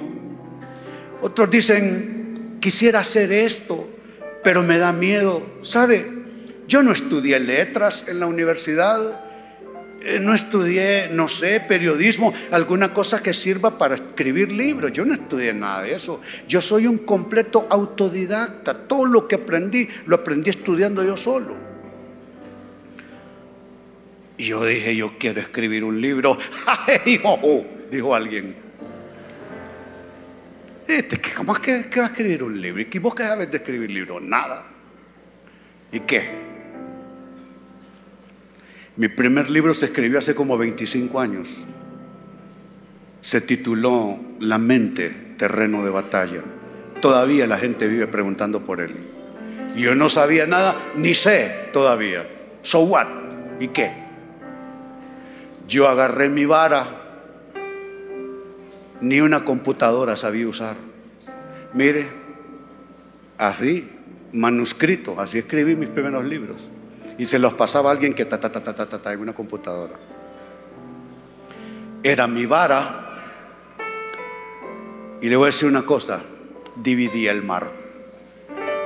Otros 1.21 1.49
dicen, 1.49 2.57
quisiera 2.61 2.99
hacer 2.99 3.31
esto, 3.31 3.89
pero 4.43 4.61
me 4.61 4.77
da 4.77 4.93
miedo. 4.93 5.41
¿Sabe? 5.63 6.07
Yo 6.67 6.83
no 6.83 6.91
estudié 6.91 7.39
letras 7.39 8.05
en 8.07 8.19
la 8.19 8.27
universidad, 8.27 9.19
eh, 10.01 10.19
no 10.21 10.35
estudié, 10.35 11.09
no 11.11 11.27
sé, 11.27 11.59
periodismo, 11.59 12.33
alguna 12.51 12.93
cosa 12.93 13.23
que 13.23 13.33
sirva 13.33 13.79
para 13.79 13.95
escribir 13.95 14.51
libros. 14.51 14.93
Yo 14.93 15.05
no 15.05 15.15
estudié 15.15 15.51
nada 15.51 15.81
de 15.81 15.95
eso. 15.95 16.21
Yo 16.47 16.61
soy 16.61 16.85
un 16.85 16.99
completo 16.99 17.65
autodidacta. 17.67 18.87
Todo 18.87 19.05
lo 19.05 19.27
que 19.27 19.35
aprendí, 19.35 19.89
lo 20.05 20.17
aprendí 20.17 20.51
estudiando 20.51 21.03
yo 21.03 21.17
solo. 21.17 21.55
Y 24.37 24.45
yo 24.45 24.63
dije, 24.63 24.95
yo 24.95 25.13
quiero 25.17 25.41
escribir 25.41 25.83
un 25.83 25.99
libro. 25.99 26.37
¡Ay, 26.87 27.19
oh! 27.23 27.72
Dijo 27.93 28.15
alguien. 28.15 28.55
Este, 30.87 31.21
¿Cómo 31.35 31.53
es 31.53 31.59
que, 31.59 31.99
va 31.99 32.05
a 32.05 32.09
escribir 32.09 32.43
un 32.43 32.59
libro? 32.59 32.83
¿Y 32.91 32.99
vos 32.99 33.15
qué 33.15 33.23
sabes 33.23 33.49
de 33.49 33.57
escribir 33.57 33.89
libros? 33.91 34.21
Nada. 34.21 34.65
¿Y 35.91 35.99
qué? 36.01 36.53
Mi 38.97 39.07
primer 39.07 39.49
libro 39.49 39.73
se 39.73 39.85
escribió 39.85 40.19
hace 40.19 40.35
como 40.35 40.57
25 40.57 41.19
años. 41.19 41.49
Se 43.21 43.41
tituló 43.41 44.19
La 44.39 44.57
mente, 44.57 45.35
terreno 45.37 45.83
de 45.85 45.89
batalla. 45.89 46.41
Todavía 47.01 47.47
la 47.47 47.57
gente 47.57 47.87
vive 47.87 48.07
preguntando 48.07 48.65
por 48.65 48.81
él. 48.81 48.95
Yo 49.75 49.95
no 49.95 50.09
sabía 50.09 50.45
nada, 50.45 50.91
ni 50.95 51.13
sé 51.13 51.69
todavía. 51.71 52.27
So 52.61 52.81
what? 52.81 53.07
¿Y 53.59 53.69
qué? 53.69 53.91
Yo 55.67 55.87
agarré 55.87 56.29
mi 56.29 56.45
vara 56.45 57.02
ni 59.03 59.19
una 59.19 59.43
computadora 59.43 60.15
sabía 60.15 60.47
usar. 60.47 60.77
Mire, 61.73 62.07
así, 63.37 63.89
manuscrito, 64.31 65.19
así 65.19 65.39
escribí 65.39 65.75
mis 65.75 65.89
primeros 65.89 66.23
libros. 66.23 66.69
Y 67.17 67.25
se 67.25 67.37
los 67.37 67.53
pasaba 67.53 67.89
a 67.89 67.91
alguien 67.91 68.13
que 68.13 68.23
ta, 68.23 68.39
ta, 68.39 68.49
ta, 68.49 68.63
ta, 68.63 68.73
ta, 68.73 69.01
ta, 69.01 69.13
en 69.13 69.19
una 69.19 69.33
computadora. 69.33 69.95
Era 72.01 72.27
mi 72.27 72.45
vara. 72.45 73.01
Y 75.21 75.27
le 75.27 75.35
voy 75.35 75.45
a 75.45 75.47
decir 75.47 75.67
una 75.67 75.85
cosa, 75.85 76.21
dividía 76.77 77.31
el 77.31 77.43
mar. 77.43 77.82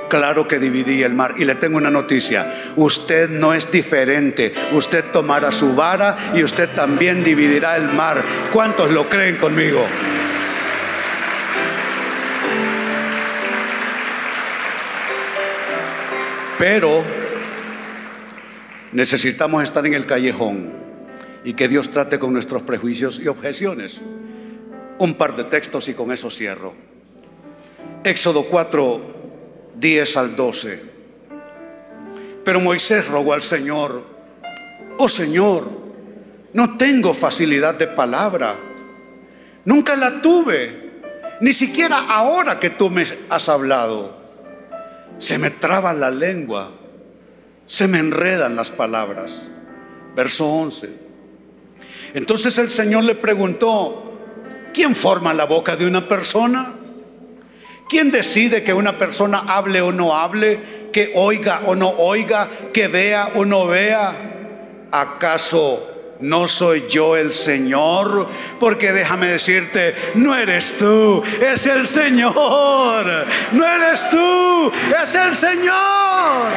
Claro 0.10 0.48
que 0.48 0.60
dividí 0.60 1.04
el 1.04 1.14
mar. 1.14 1.36
Y 1.38 1.46
le 1.46 1.56
tengo 1.56 1.78
una 1.78 1.90
noticia. 1.90 2.74
Usted 2.76 3.30
no 3.30 3.54
es 3.54 3.70
diferente. 3.72 4.54
Usted 4.72 5.06
tomará 5.12 5.52
su 5.52 5.76
vara 5.76 6.18
y 6.34 6.44
usted 6.44 6.70
también 6.70 7.24
dividirá 7.24 7.76
el 7.76 7.90
mar. 7.90 8.22
¿Cuántos 8.54 8.90
lo 8.92 9.10
creen 9.10 9.36
conmigo? 9.36 9.86
Pero 16.58 17.04
necesitamos 18.92 19.64
estar 19.64 19.86
en 19.86 19.94
el 19.94 20.08
callejón 20.08 20.72
y 21.44 21.54
que 21.54 21.68
Dios 21.68 21.92
trate 21.92 22.18
con 22.18 22.34
nuestros 22.34 22.64
prejuicios 22.64 23.20
y 23.20 23.28
objeciones. 23.28 24.02
Un 24.98 25.14
par 25.14 25.36
de 25.36 25.44
textos 25.44 25.88
y 25.90 25.94
con 25.94 26.12
eso 26.12 26.32
cierro. 26.32 26.74
Éxodo 28.04 28.44
4, 28.46 29.17
10 29.80 30.18
al 30.18 30.36
12. 30.36 30.82
Pero 32.44 32.60
Moisés 32.60 33.08
rogó 33.08 33.34
al 33.34 33.42
Señor, 33.42 34.04
oh 34.98 35.10
Señor, 35.10 35.70
no 36.54 36.78
tengo 36.78 37.14
facilidad 37.14 37.76
de 37.76 37.88
palabra, 37.88 38.58
nunca 39.66 39.96
la 39.96 40.22
tuve, 40.22 40.88
ni 41.42 41.54
siquiera 41.54 42.06
ahora 42.08 42.60
que 42.60 42.70
tú 42.70 42.90
me 42.90 43.04
has 43.30 43.50
hablado. 43.50 44.18
Se 45.20 45.38
me 45.38 45.50
traba 45.50 45.94
la 45.94 46.10
lengua, 46.10 46.72
se 47.66 47.88
me 47.88 48.00
enredan 48.00 48.56
las 48.56 48.72
palabras. 48.72 49.50
Verso 50.16 50.48
11. 50.48 50.90
Entonces 52.14 52.58
el 52.58 52.70
Señor 52.70 53.04
le 53.04 53.16
preguntó, 53.16 54.20
¿quién 54.74 54.96
forma 54.96 55.34
la 55.34 55.46
boca 55.46 55.76
de 55.76 55.86
una 55.86 56.08
persona? 56.08 56.74
¿Quién 57.90 58.12
decide 58.12 58.64
que 58.64 58.74
una 58.74 58.98
persona 58.98 59.44
hable 59.48 59.82
o 59.82 59.94
no 59.94 60.18
hable, 60.18 60.90
que 60.92 61.14
oiga 61.16 61.62
o 61.66 61.74
no 61.74 61.90
oiga, 61.90 62.50
que 62.74 62.90
vea 62.90 63.32
o 63.36 63.46
no 63.46 63.68
vea? 63.68 64.14
¿Acaso 64.92 66.18
no 66.20 66.50
soy 66.50 66.86
yo 66.90 67.16
el 67.16 67.32
Señor? 67.32 68.28
Porque 68.60 68.92
déjame 68.92 69.28
decirte, 69.28 69.96
no 70.16 70.36
eres 70.36 70.78
tú, 70.78 71.24
es 71.40 71.66
el 71.66 71.88
Señor. 71.88 72.36
No 73.54 73.66
eres 73.66 74.10
tú, 74.10 74.72
es 75.02 75.16
el 75.16 75.34
Señor. 75.34 76.52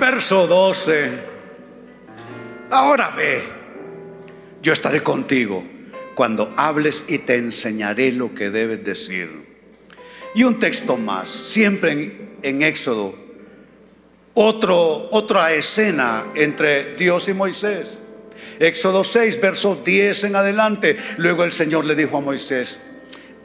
Verso 0.00 0.46
12. 0.46 1.34
Ahora 2.70 3.10
ve, 3.10 3.44
yo 4.62 4.72
estaré 4.72 5.02
contigo 5.02 5.73
cuando 6.14 6.52
hables 6.56 7.04
y 7.08 7.18
te 7.18 7.36
enseñaré 7.36 8.12
lo 8.12 8.34
que 8.34 8.50
debes 8.50 8.84
decir. 8.84 9.44
Y 10.34 10.44
un 10.44 10.58
texto 10.58 10.96
más, 10.96 11.28
siempre 11.28 12.36
en, 12.42 12.62
Éxodo, 12.62 13.16
otro, 14.34 15.08
otra 15.12 15.52
escena 15.52 16.24
entre 16.34 16.96
Dios 16.96 17.28
y 17.28 17.34
Moisés. 17.34 17.98
Éxodo 18.58 19.04
6, 19.04 19.40
versos 19.40 19.84
10 19.84 20.24
en 20.24 20.36
adelante. 20.36 20.96
Luego 21.18 21.44
el 21.44 21.52
Señor 21.52 21.84
le 21.84 21.94
dijo 21.94 22.16
a 22.18 22.20
Moisés, 22.20 22.80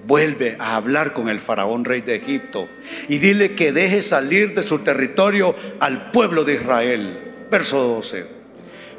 vuelve 0.06 0.56
a 0.60 0.76
hablar 0.76 1.14
con 1.14 1.30
el 1.30 1.40
faraón 1.40 1.86
rey 1.86 2.02
de 2.02 2.16
Egipto 2.16 2.68
y 3.08 3.18
dile 3.18 3.54
que 3.54 3.72
deje 3.72 4.02
salir 4.02 4.54
de 4.54 4.64
su 4.64 4.80
territorio 4.80 5.56
al 5.80 6.12
pueblo 6.12 6.44
de 6.44 6.56
Israel. 6.56 7.20
Verso 7.52 7.82
12. 7.82 8.26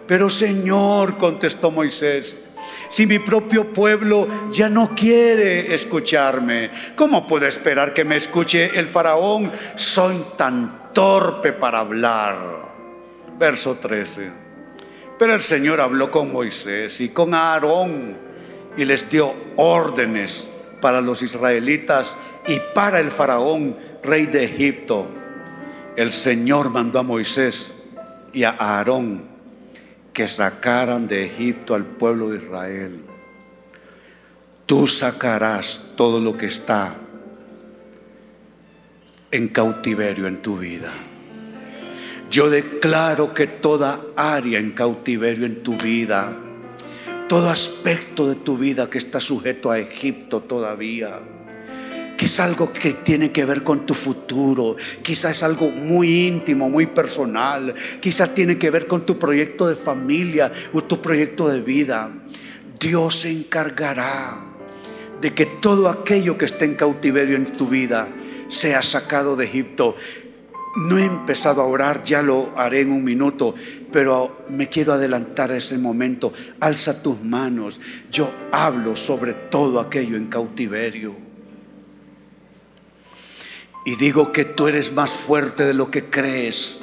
Pero 0.07 0.29
Señor, 0.29 1.19
contestó 1.19 1.71
Moisés, 1.71 2.37
si 2.89 3.07
mi 3.07 3.19
propio 3.19 3.73
pueblo 3.73 4.51
ya 4.51 4.69
no 4.69 4.95
quiere 4.95 5.75
escucharme, 5.75 6.71
¿cómo 6.97 7.27
puedo 7.27 7.47
esperar 7.47 7.95
que 7.95 8.05
me 8.05 8.17
escuche 8.17 8.79
el 8.79 8.87
faraón? 8.87 9.51
Soy 9.77 10.25
tan 10.37 10.93
torpe 10.93 11.53
para 11.53 11.81
hablar. 11.81 12.37
Verso 13.39 13.77
13. 13.77 14.31
Pero 15.19 15.35
el 15.35 15.43
Señor 15.43 15.81
habló 15.81 16.11
con 16.11 16.33
Moisés 16.33 17.01
y 17.01 17.11
con 17.11 17.35
Aarón 17.35 18.17
y 18.77 18.85
les 18.85 19.09
dio 19.09 19.35
órdenes 19.57 20.51
para 20.81 21.01
los 21.01 21.23
israelitas 21.23 22.17
y 22.47 22.59
para 22.75 23.01
el 23.01 23.11
faraón, 23.11 23.77
rey 24.03 24.27
de 24.27 24.45
Egipto. 24.45 25.07
El 25.97 26.13
Señor 26.13 26.71
mandó 26.71 26.99
a 26.99 27.03
Moisés 27.03 27.75
y 28.33 28.45
a 28.45 28.51
Aarón 28.51 29.30
que 30.21 30.29
sacaran 30.29 31.09
de 31.09 31.25
Egipto 31.25 31.75
al 31.75 31.87
pueblo 31.87 32.29
de 32.29 32.45
Israel. 32.45 33.01
Tú 34.67 34.87
sacarás 34.87 35.93
todo 35.97 36.21
lo 36.21 36.37
que 36.37 36.45
está 36.45 36.95
en 39.31 39.49
cautiverio 39.49 40.27
en 40.27 40.43
tu 40.43 40.59
vida. 40.59 40.93
Yo 42.31 42.51
declaro 42.51 43.33
que 43.33 43.47
toda 43.47 43.99
área 44.15 44.59
en 44.59 44.73
cautiverio 44.73 45.47
en 45.47 45.63
tu 45.63 45.79
vida, 45.79 46.37
todo 47.27 47.49
aspecto 47.49 48.29
de 48.29 48.35
tu 48.35 48.59
vida 48.59 48.91
que 48.91 48.99
está 48.99 49.21
sujeto 49.21 49.71
a 49.71 49.79
Egipto 49.79 50.43
todavía, 50.43 51.19
Quizá 52.21 52.45
algo 52.45 52.71
que 52.71 52.93
tiene 52.93 53.33
que 53.33 53.47
ver 53.47 53.63
con 53.63 53.87
tu 53.87 53.95
futuro, 53.95 54.77
quizás 55.01 55.39
es 55.39 55.43
algo 55.43 55.71
muy 55.71 56.27
íntimo, 56.27 56.69
muy 56.69 56.85
personal, 56.85 57.75
quizás 57.99 58.35
tiene 58.35 58.59
que 58.59 58.69
ver 58.69 58.87
con 58.87 59.07
tu 59.07 59.19
proyecto 59.19 59.67
de 59.67 59.75
familia 59.75 60.53
o 60.75 60.85
tu 60.85 61.01
proyecto 61.01 61.49
de 61.49 61.63
vida. 61.63 62.11
Dios 62.79 63.21
se 63.21 63.31
encargará 63.31 64.37
de 65.19 65.33
que 65.33 65.47
todo 65.47 65.89
aquello 65.89 66.37
que 66.37 66.45
esté 66.45 66.67
en 66.67 66.75
cautiverio 66.75 67.37
en 67.37 67.47
tu 67.47 67.69
vida 67.69 68.09
sea 68.49 68.83
sacado 68.83 69.35
de 69.35 69.47
Egipto. 69.47 69.97
No 70.77 70.99
he 70.99 71.07
empezado 71.07 71.63
a 71.63 71.67
orar, 71.67 72.05
ya 72.05 72.21
lo 72.21 72.53
haré 72.55 72.81
en 72.81 72.93
un 72.93 73.03
minuto, 73.03 73.55
pero 73.91 74.45
me 74.51 74.69
quiero 74.69 74.93
adelantar 74.93 75.53
a 75.53 75.57
ese 75.57 75.79
momento. 75.79 76.35
Alza 76.61 77.03
tus 77.03 77.19
manos. 77.23 77.81
Yo 78.13 78.31
hablo 78.53 78.95
sobre 78.95 79.33
todo 79.33 79.81
aquello 79.81 80.19
en 80.19 80.27
cautiverio. 80.27 81.30
Y 83.85 83.97
digo 83.97 84.33
que 84.33 84.45
tú 84.45 84.69
eres 84.69 84.93
más 84.93 85.13
fuerte 85.13 85.65
de 85.65 85.75
lo 85.75 85.91
que 85.91 86.05
crees, 86.05 86.81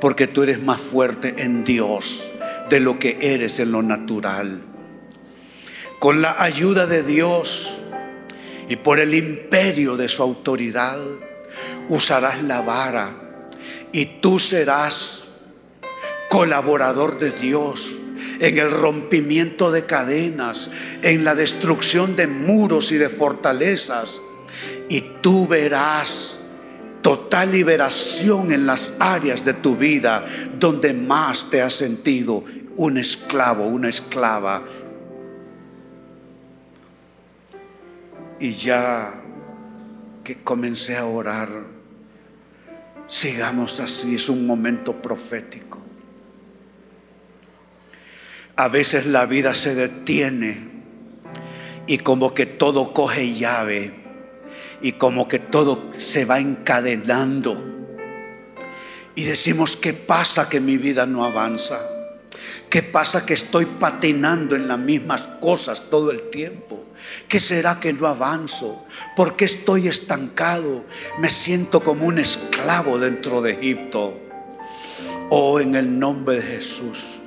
porque 0.00 0.26
tú 0.26 0.42
eres 0.42 0.62
más 0.62 0.80
fuerte 0.80 1.34
en 1.38 1.64
Dios 1.64 2.32
de 2.68 2.80
lo 2.80 2.98
que 2.98 3.18
eres 3.20 3.58
en 3.60 3.72
lo 3.72 3.82
natural. 3.82 4.60
Con 5.98 6.20
la 6.20 6.42
ayuda 6.42 6.86
de 6.86 7.02
Dios 7.02 7.78
y 8.68 8.76
por 8.76 9.00
el 9.00 9.14
imperio 9.14 9.96
de 9.96 10.08
su 10.08 10.22
autoridad, 10.22 10.98
usarás 11.88 12.42
la 12.42 12.60
vara 12.60 13.14
y 13.92 14.06
tú 14.20 14.38
serás 14.38 15.28
colaborador 16.28 17.18
de 17.18 17.30
Dios 17.30 17.92
en 18.40 18.58
el 18.58 18.70
rompimiento 18.70 19.70
de 19.70 19.86
cadenas, 19.86 20.70
en 21.02 21.24
la 21.24 21.34
destrucción 21.34 22.16
de 22.16 22.26
muros 22.26 22.90
y 22.90 22.96
de 22.96 23.08
fortalezas 23.08 24.20
y 24.92 25.00
tú 25.22 25.48
verás 25.48 26.42
total 27.00 27.50
liberación 27.50 28.52
en 28.52 28.66
las 28.66 28.94
áreas 29.00 29.42
de 29.42 29.54
tu 29.54 29.74
vida 29.74 30.26
donde 30.58 30.92
más 30.92 31.48
te 31.48 31.62
has 31.62 31.72
sentido 31.72 32.44
un 32.76 32.98
esclavo, 32.98 33.64
una 33.68 33.88
esclava. 33.88 34.62
Y 38.38 38.50
ya 38.50 39.14
que 40.22 40.42
comencé 40.42 40.98
a 40.98 41.06
orar, 41.06 41.48
sigamos 43.08 43.80
así, 43.80 44.16
es 44.16 44.28
un 44.28 44.46
momento 44.46 45.00
profético. 45.00 45.78
A 48.56 48.68
veces 48.68 49.06
la 49.06 49.24
vida 49.24 49.54
se 49.54 49.74
detiene 49.74 50.68
y 51.86 51.96
como 51.96 52.34
que 52.34 52.44
todo 52.44 52.92
coge 52.92 53.32
llave 53.32 54.01
y 54.82 54.92
como 54.92 55.28
que 55.28 55.38
todo 55.38 55.90
se 55.96 56.24
va 56.24 56.40
encadenando. 56.40 57.72
Y 59.14 59.24
decimos, 59.24 59.76
¿qué 59.76 59.92
pasa 59.92 60.48
que 60.48 60.60
mi 60.60 60.76
vida 60.76 61.06
no 61.06 61.24
avanza? 61.24 61.80
¿Qué 62.68 62.82
pasa 62.82 63.26
que 63.26 63.34
estoy 63.34 63.66
patinando 63.66 64.56
en 64.56 64.66
las 64.66 64.78
mismas 64.78 65.28
cosas 65.40 65.90
todo 65.90 66.10
el 66.10 66.30
tiempo? 66.30 66.86
¿Qué 67.28 67.38
será 67.38 67.78
que 67.78 67.92
no 67.92 68.06
avanzo? 68.06 68.86
¿Por 69.14 69.36
qué 69.36 69.44
estoy 69.44 69.88
estancado? 69.88 70.84
Me 71.18 71.28
siento 71.28 71.82
como 71.82 72.06
un 72.06 72.18
esclavo 72.18 72.98
dentro 72.98 73.42
de 73.42 73.52
Egipto. 73.52 74.18
Oh, 75.28 75.60
en 75.60 75.74
el 75.74 75.98
nombre 75.98 76.36
de 76.36 76.42
Jesús, 76.42 77.20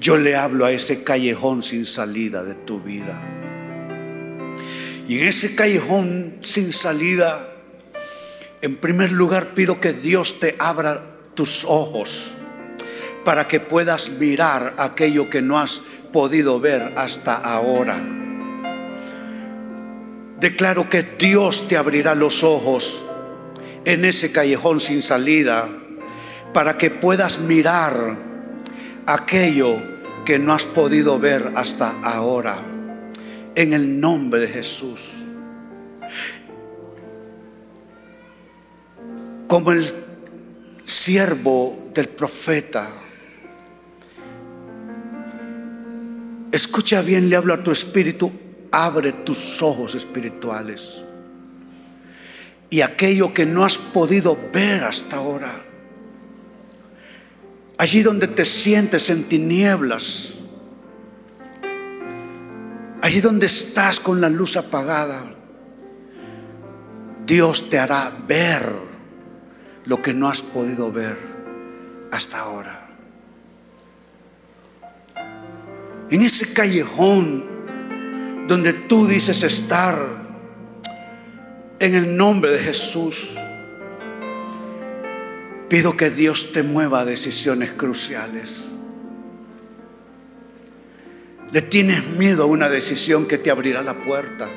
yo 0.00 0.16
le 0.16 0.36
hablo 0.36 0.64
a 0.64 0.72
ese 0.72 1.04
callejón 1.04 1.62
sin 1.62 1.86
salida 1.86 2.42
de 2.42 2.54
tu 2.54 2.80
vida. 2.80 3.41
En 5.20 5.28
ese 5.28 5.54
callejón 5.54 6.38
sin 6.40 6.72
salida, 6.72 7.46
en 8.62 8.76
primer 8.76 9.12
lugar 9.12 9.54
pido 9.54 9.78
que 9.78 9.92
Dios 9.92 10.40
te 10.40 10.56
abra 10.58 11.04
tus 11.34 11.64
ojos 11.64 12.34
para 13.22 13.46
que 13.46 13.60
puedas 13.60 14.08
mirar 14.08 14.74
aquello 14.78 15.28
que 15.28 15.42
no 15.42 15.58
has 15.58 15.82
podido 16.12 16.60
ver 16.60 16.94
hasta 16.96 17.34
ahora. 17.34 18.02
Declaro 20.40 20.88
que 20.88 21.02
Dios 21.02 21.68
te 21.68 21.76
abrirá 21.76 22.14
los 22.14 22.42
ojos 22.42 23.04
en 23.84 24.06
ese 24.06 24.32
callejón 24.32 24.80
sin 24.80 25.02
salida 25.02 25.68
para 26.54 26.78
que 26.78 26.90
puedas 26.90 27.38
mirar 27.40 28.16
aquello 29.04 29.76
que 30.24 30.38
no 30.38 30.54
has 30.54 30.64
podido 30.64 31.18
ver 31.18 31.52
hasta 31.54 32.00
ahora. 32.02 32.71
En 33.54 33.72
el 33.72 34.00
nombre 34.00 34.40
de 34.40 34.48
Jesús. 34.48 35.28
Como 39.46 39.72
el 39.72 39.92
siervo 40.84 41.90
del 41.94 42.08
profeta. 42.08 42.92
Escucha 46.50 47.02
bien, 47.02 47.28
le 47.28 47.36
hablo 47.36 47.54
a 47.54 47.62
tu 47.62 47.70
espíritu 47.70 48.32
abre 48.72 49.12
tus 49.12 49.62
ojos 49.62 49.94
espirituales. 49.94 51.02
Y 52.70 52.80
aquello 52.80 53.32
que 53.32 53.46
no 53.46 53.64
has 53.64 53.76
podido 53.76 54.36
ver 54.52 54.82
hasta 54.82 55.16
ahora, 55.16 55.62
allí 57.76 58.02
donde 58.02 58.26
te 58.26 58.46
sientes 58.46 59.10
en 59.10 59.24
tinieblas, 59.24 60.36
allí 63.02 63.20
donde 63.20 63.46
estás 63.46 64.00
con 64.00 64.20
la 64.20 64.30
luz 64.30 64.56
apagada, 64.56 65.24
Dios 67.26 67.68
te 67.68 67.78
hará 67.78 68.12
ver 68.26 68.72
lo 69.84 70.00
que 70.00 70.14
no 70.14 70.28
has 70.28 70.40
podido 70.40 70.90
ver 70.90 71.18
hasta 72.12 72.38
ahora. 72.38 72.88
En 76.10 76.22
ese 76.22 76.52
callejón 76.52 77.44
donde 78.46 78.72
tú 78.72 79.06
dices 79.06 79.42
estar, 79.42 79.98
en 81.78 81.94
el 81.96 82.16
nombre 82.16 82.52
de 82.52 82.58
Jesús, 82.60 83.34
pido 85.68 85.96
que 85.96 86.10
Dios 86.10 86.52
te 86.52 86.62
mueva 86.62 87.00
a 87.00 87.04
decisiones 87.04 87.72
cruciales. 87.72 88.71
Le 91.52 91.62
tienes 91.62 92.06
miedo 92.18 92.44
a 92.44 92.46
una 92.46 92.68
decisión 92.68 93.26
que 93.26 93.38
te 93.38 93.50
abrirá 93.50 93.82
la 93.82 94.02
puerta. 94.02 94.50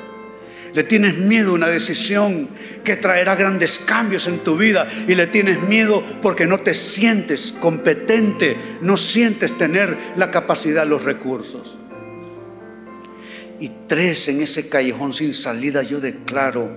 Le 0.74 0.82
tienes 0.82 1.18
miedo 1.18 1.50
a 1.50 1.54
una 1.54 1.68
decisión 1.68 2.48
que 2.84 2.96
traerá 2.96 3.34
grandes 3.36 3.78
cambios 3.78 4.26
en 4.26 4.38
tu 4.40 4.56
vida. 4.56 4.88
Y 5.06 5.14
le 5.14 5.26
tienes 5.26 5.62
miedo 5.62 6.02
porque 6.22 6.46
no 6.46 6.60
te 6.60 6.74
sientes 6.74 7.54
competente, 7.60 8.56
no 8.80 8.96
sientes 8.96 9.56
tener 9.56 9.96
la 10.16 10.30
capacidad, 10.30 10.86
los 10.86 11.04
recursos 11.04 11.78
y 13.58 13.70
tres 13.86 14.28
en 14.28 14.42
ese 14.42 14.68
callejón 14.68 15.12
sin 15.12 15.34
salida, 15.34 15.82
yo 15.82 16.00
declaro 16.00 16.70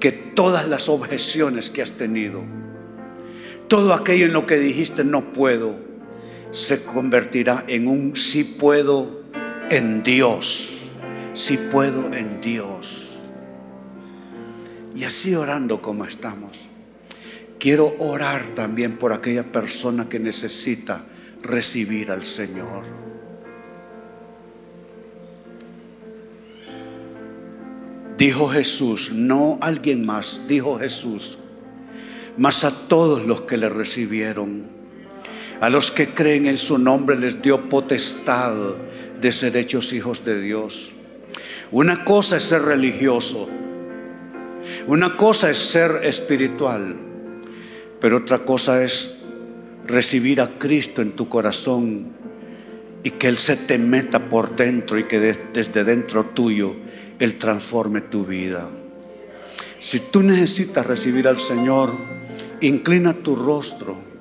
que 0.00 0.12
todas 0.12 0.68
las 0.68 0.88
objeciones 0.88 1.70
que 1.70 1.82
has 1.82 1.92
tenido, 1.92 2.42
todo 3.68 3.94
aquello 3.94 4.26
en 4.26 4.32
lo 4.32 4.46
que 4.46 4.58
dijiste 4.58 5.04
no 5.04 5.32
puedo, 5.32 5.78
se 6.54 6.84
convertirá 6.84 7.64
en 7.66 7.88
un 7.88 8.14
sí 8.14 8.44
puedo 8.44 9.22
en 9.70 10.04
Dios, 10.04 10.92
sí 11.32 11.58
puedo 11.72 12.14
en 12.14 12.40
Dios. 12.40 13.18
Y 14.94 15.02
así 15.02 15.34
orando 15.34 15.82
como 15.82 16.04
estamos, 16.04 16.66
quiero 17.58 17.96
orar 17.98 18.54
también 18.54 18.98
por 18.98 19.12
aquella 19.12 19.50
persona 19.50 20.08
que 20.08 20.20
necesita 20.20 21.04
recibir 21.42 22.12
al 22.12 22.24
Señor. 22.24 22.84
Dijo 28.16 28.48
Jesús, 28.48 29.10
no 29.12 29.58
alguien 29.60 30.06
más, 30.06 30.42
dijo 30.46 30.78
Jesús, 30.78 31.36
mas 32.38 32.62
a 32.62 32.70
todos 32.86 33.26
los 33.26 33.40
que 33.40 33.56
le 33.56 33.68
recibieron, 33.68 34.73
a 35.60 35.70
los 35.70 35.90
que 35.90 36.08
creen 36.08 36.46
en 36.46 36.58
su 36.58 36.78
nombre 36.78 37.16
les 37.16 37.40
dio 37.40 37.68
potestad 37.68 38.54
de 39.20 39.32
ser 39.32 39.56
hechos 39.56 39.92
hijos 39.92 40.24
de 40.24 40.40
Dios. 40.40 40.92
Una 41.70 42.04
cosa 42.04 42.36
es 42.36 42.44
ser 42.44 42.62
religioso, 42.62 43.48
una 44.86 45.16
cosa 45.16 45.50
es 45.50 45.58
ser 45.58 46.00
espiritual, 46.02 46.96
pero 48.00 48.18
otra 48.18 48.40
cosa 48.40 48.82
es 48.82 49.18
recibir 49.86 50.40
a 50.40 50.58
Cristo 50.58 51.02
en 51.02 51.12
tu 51.12 51.28
corazón 51.28 52.08
y 53.02 53.10
que 53.10 53.28
Él 53.28 53.38
se 53.38 53.56
te 53.56 53.78
meta 53.78 54.28
por 54.28 54.56
dentro 54.56 54.98
y 54.98 55.04
que 55.04 55.20
desde 55.20 55.84
dentro 55.84 56.26
tuyo 56.26 56.76
él 57.18 57.36
transforme 57.36 58.00
tu 58.00 58.24
vida. 58.24 58.68
Si 59.80 60.00
tú 60.00 60.22
necesitas 60.22 60.86
recibir 60.86 61.28
al 61.28 61.38
Señor, 61.38 61.94
inclina 62.60 63.14
tu 63.14 63.36
rostro 63.36 64.13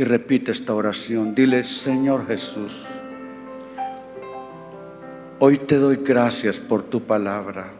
y 0.00 0.04
repite 0.04 0.50
esta 0.50 0.72
oración. 0.72 1.34
Dile, 1.34 1.62
Señor 1.62 2.26
Jesús, 2.26 2.86
hoy 5.38 5.58
te 5.58 5.76
doy 5.76 5.96
gracias 5.96 6.58
por 6.58 6.82
tu 6.82 7.02
palabra. 7.02 7.70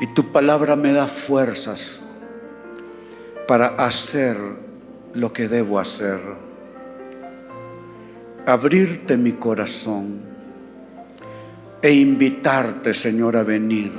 Y 0.00 0.08
tu 0.08 0.32
palabra 0.32 0.74
me 0.74 0.92
da 0.92 1.06
fuerzas 1.06 2.00
para 3.46 3.68
hacer 3.68 4.36
lo 5.14 5.32
que 5.32 5.46
debo 5.46 5.78
hacer. 5.78 6.18
Abrirte 8.46 9.16
mi 9.16 9.34
corazón 9.34 10.22
e 11.82 11.92
invitarte, 11.92 12.94
Señor, 12.94 13.36
a 13.36 13.44
venir 13.44 13.92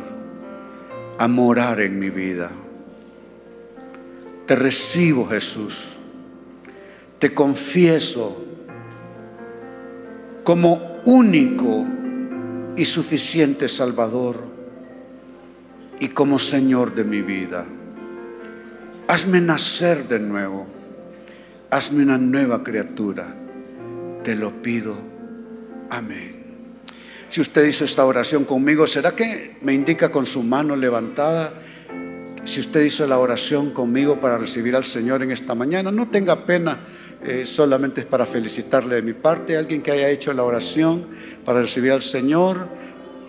a 1.17 1.29
morar 1.29 1.79
en 1.79 1.97
mi 1.97 2.09
vida. 2.09 2.51
Te 4.45 4.57
recibo, 4.57 5.25
Jesús. 5.29 5.99
Te 7.21 7.35
confieso 7.35 8.43
como 10.43 11.01
único 11.05 11.85
y 12.75 12.83
suficiente 12.83 13.67
Salvador 13.67 14.43
y 15.99 16.07
como 16.07 16.39
Señor 16.39 16.95
de 16.95 17.03
mi 17.03 17.21
vida. 17.21 17.67
Hazme 19.07 19.39
nacer 19.39 20.07
de 20.07 20.17
nuevo. 20.17 20.65
Hazme 21.69 22.01
una 22.01 22.17
nueva 22.17 22.63
criatura. 22.63 23.35
Te 24.23 24.33
lo 24.33 24.63
pido. 24.63 24.95
Amén. 25.91 26.41
Si 27.29 27.39
usted 27.39 27.67
hizo 27.67 27.85
esta 27.85 28.03
oración 28.03 28.45
conmigo, 28.45 28.87
¿será 28.87 29.15
que 29.15 29.57
me 29.61 29.75
indica 29.75 30.09
con 30.09 30.25
su 30.25 30.41
mano 30.41 30.75
levantada? 30.75 31.53
Si 32.45 32.61
usted 32.61 32.81
hizo 32.81 33.05
la 33.05 33.19
oración 33.19 33.69
conmigo 33.69 34.19
para 34.19 34.39
recibir 34.39 34.75
al 34.75 34.85
Señor 34.85 35.21
en 35.21 35.29
esta 35.29 35.53
mañana, 35.53 35.91
no 35.91 36.07
tenga 36.09 36.47
pena, 36.47 36.79
eh, 37.23 37.45
solamente 37.45 38.01
es 38.01 38.07
para 38.07 38.25
felicitarle 38.25 38.95
de 38.95 39.01
mi 39.01 39.13
parte. 39.13 39.57
Alguien 39.57 39.81
que 39.81 39.91
haya 39.91 40.09
hecho 40.09 40.33
la 40.33 40.43
oración 40.43 41.07
para 41.45 41.61
recibir 41.61 41.91
al 41.91 42.01
Señor, 42.01 42.67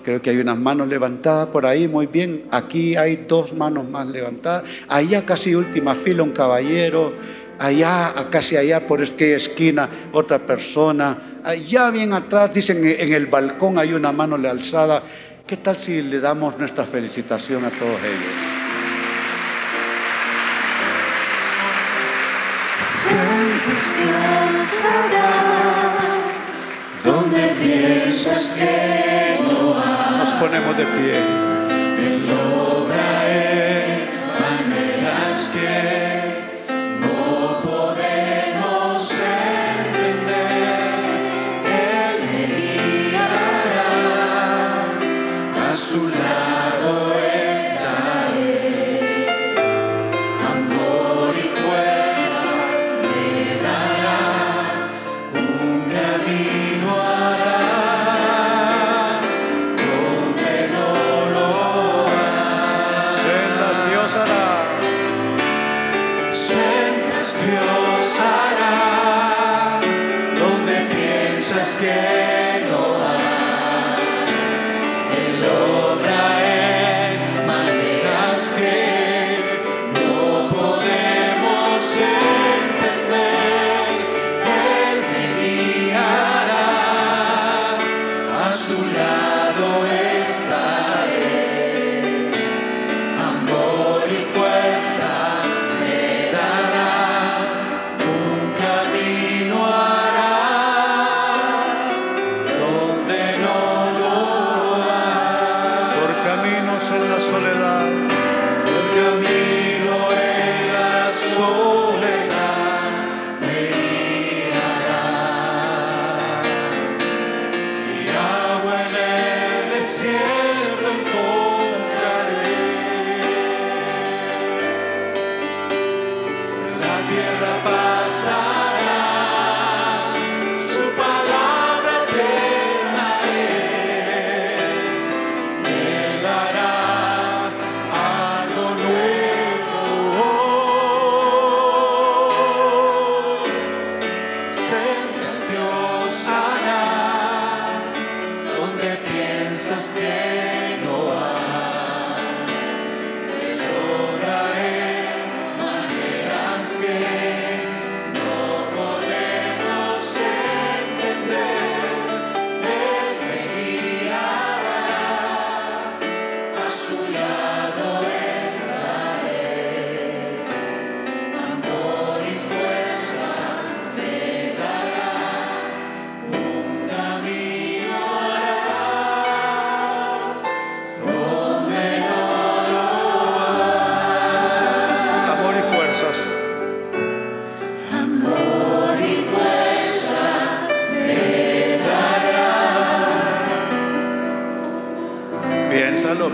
creo 0.02 0.22
que 0.22 0.30
hay 0.30 0.38
unas 0.38 0.58
manos 0.58 0.88
levantadas 0.88 1.48
por 1.48 1.66
ahí, 1.66 1.88
muy 1.88 2.06
bien. 2.06 2.44
Aquí 2.50 2.96
hay 2.96 3.24
dos 3.28 3.52
manos 3.52 3.88
más 3.88 4.06
levantadas. 4.06 4.64
Allá 4.88 5.24
casi 5.24 5.54
última 5.54 5.94
fila, 5.94 6.22
un 6.22 6.32
caballero 6.32 7.12
allá, 7.62 8.12
casi 8.30 8.56
allá 8.56 8.86
por 8.86 9.02
aquella 9.02 9.36
esquina, 9.36 9.88
otra 10.12 10.44
persona, 10.44 11.40
allá 11.44 11.90
bien 11.90 12.12
atrás, 12.12 12.52
dicen 12.52 12.84
en 12.84 13.12
el 13.12 13.26
balcón 13.26 13.78
hay 13.78 13.92
una 13.92 14.12
mano 14.12 14.36
alzada. 14.48 15.02
¿Qué 15.46 15.56
tal 15.56 15.76
si 15.76 16.02
le 16.02 16.20
damos 16.20 16.58
nuestra 16.58 16.84
felicitación 16.84 17.64
a 17.64 17.70
todos 17.70 17.98
ellos? 18.00 18.61
Donde 27.04 27.48
piensas 27.60 28.54
que 28.58 29.38
no 29.42 30.18
Nos 30.18 30.32
ponemos 30.34 30.76
de 30.76 30.84
pie. 30.84 31.12
que 31.96 32.08
no 32.26 32.88
hay. 32.92 33.22
Él 35.54 36.11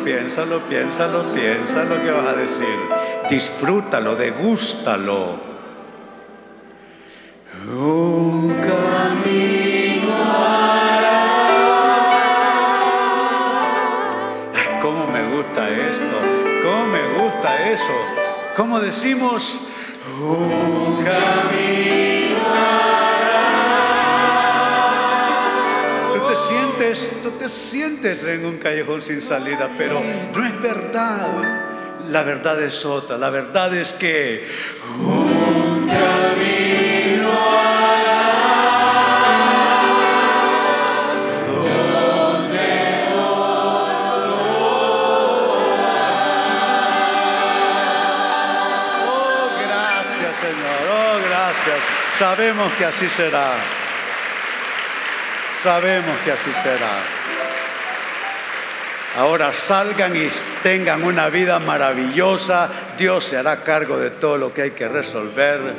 Piénsalo, 0.09 0.61
piénsalo, 0.61 1.33
piénsalo, 1.35 2.03
que 2.03 2.11
vas 2.11 2.29
a 2.29 2.33
decir. 2.33 2.79
Disfrútalo, 3.29 4.17
degústalo. 4.17 5.39
Un 7.69 8.55
camino 8.55 10.15
Ay, 14.55 14.79
cómo 14.81 15.07
me 15.09 15.29
gusta 15.29 15.69
esto, 15.69 16.17
cómo 16.63 16.87
me 16.87 17.07
gusta 17.21 17.69
eso. 17.71 17.93
¿Cómo 18.57 18.81
decimos? 18.81 19.68
Sientes 27.99 28.25
en 28.25 28.47
un 28.47 28.59
callejón 28.59 29.03
sin 29.03 29.21
salida, 29.21 29.69
pero 29.77 30.01
no 30.01 30.47
es 30.47 30.63
verdad. 30.63 31.29
La 32.09 32.23
verdad 32.23 32.63
es 32.63 32.85
otra. 32.85 33.19
La 33.19 33.29
verdad 33.29 33.75
es 33.75 33.93
que 33.93 34.47
un 35.01 35.87
camino 35.87 37.29
gracias. 51.29 51.79
Sabemos 52.17 52.73
que 52.75 52.85
así 52.85 53.09
será. 53.09 53.55
Sabemos 55.63 56.17
que 56.25 56.33
así 56.33 56.53
será. 56.63 57.18
Ahora 59.17 59.53
salgan 59.53 60.17
y 60.17 60.29
tengan 60.63 61.03
una 61.03 61.29
vida 61.29 61.59
maravillosa. 61.59 62.71
Dios 62.97 63.25
se 63.25 63.37
hará 63.37 63.63
cargo 63.63 63.99
de 63.99 64.11
todo 64.11 64.37
lo 64.37 64.53
que 64.53 64.63
hay 64.63 64.71
que 64.73 64.89
resolver. 64.89 65.75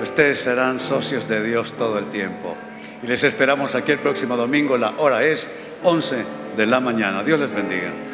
Ustedes 0.00 0.38
serán 0.38 0.80
socios 0.80 1.28
de 1.28 1.42
Dios 1.42 1.74
todo 1.74 1.98
el 1.98 2.06
tiempo. 2.06 2.56
Y 3.02 3.06
les 3.06 3.24
esperamos 3.24 3.74
aquí 3.74 3.92
el 3.92 3.98
próximo 3.98 4.36
domingo. 4.36 4.76
La 4.76 4.94
hora 4.98 5.24
es 5.24 5.50
11 5.82 6.24
de 6.56 6.66
la 6.66 6.80
mañana. 6.80 7.22
Dios 7.22 7.40
les 7.40 7.52
bendiga. 7.52 8.11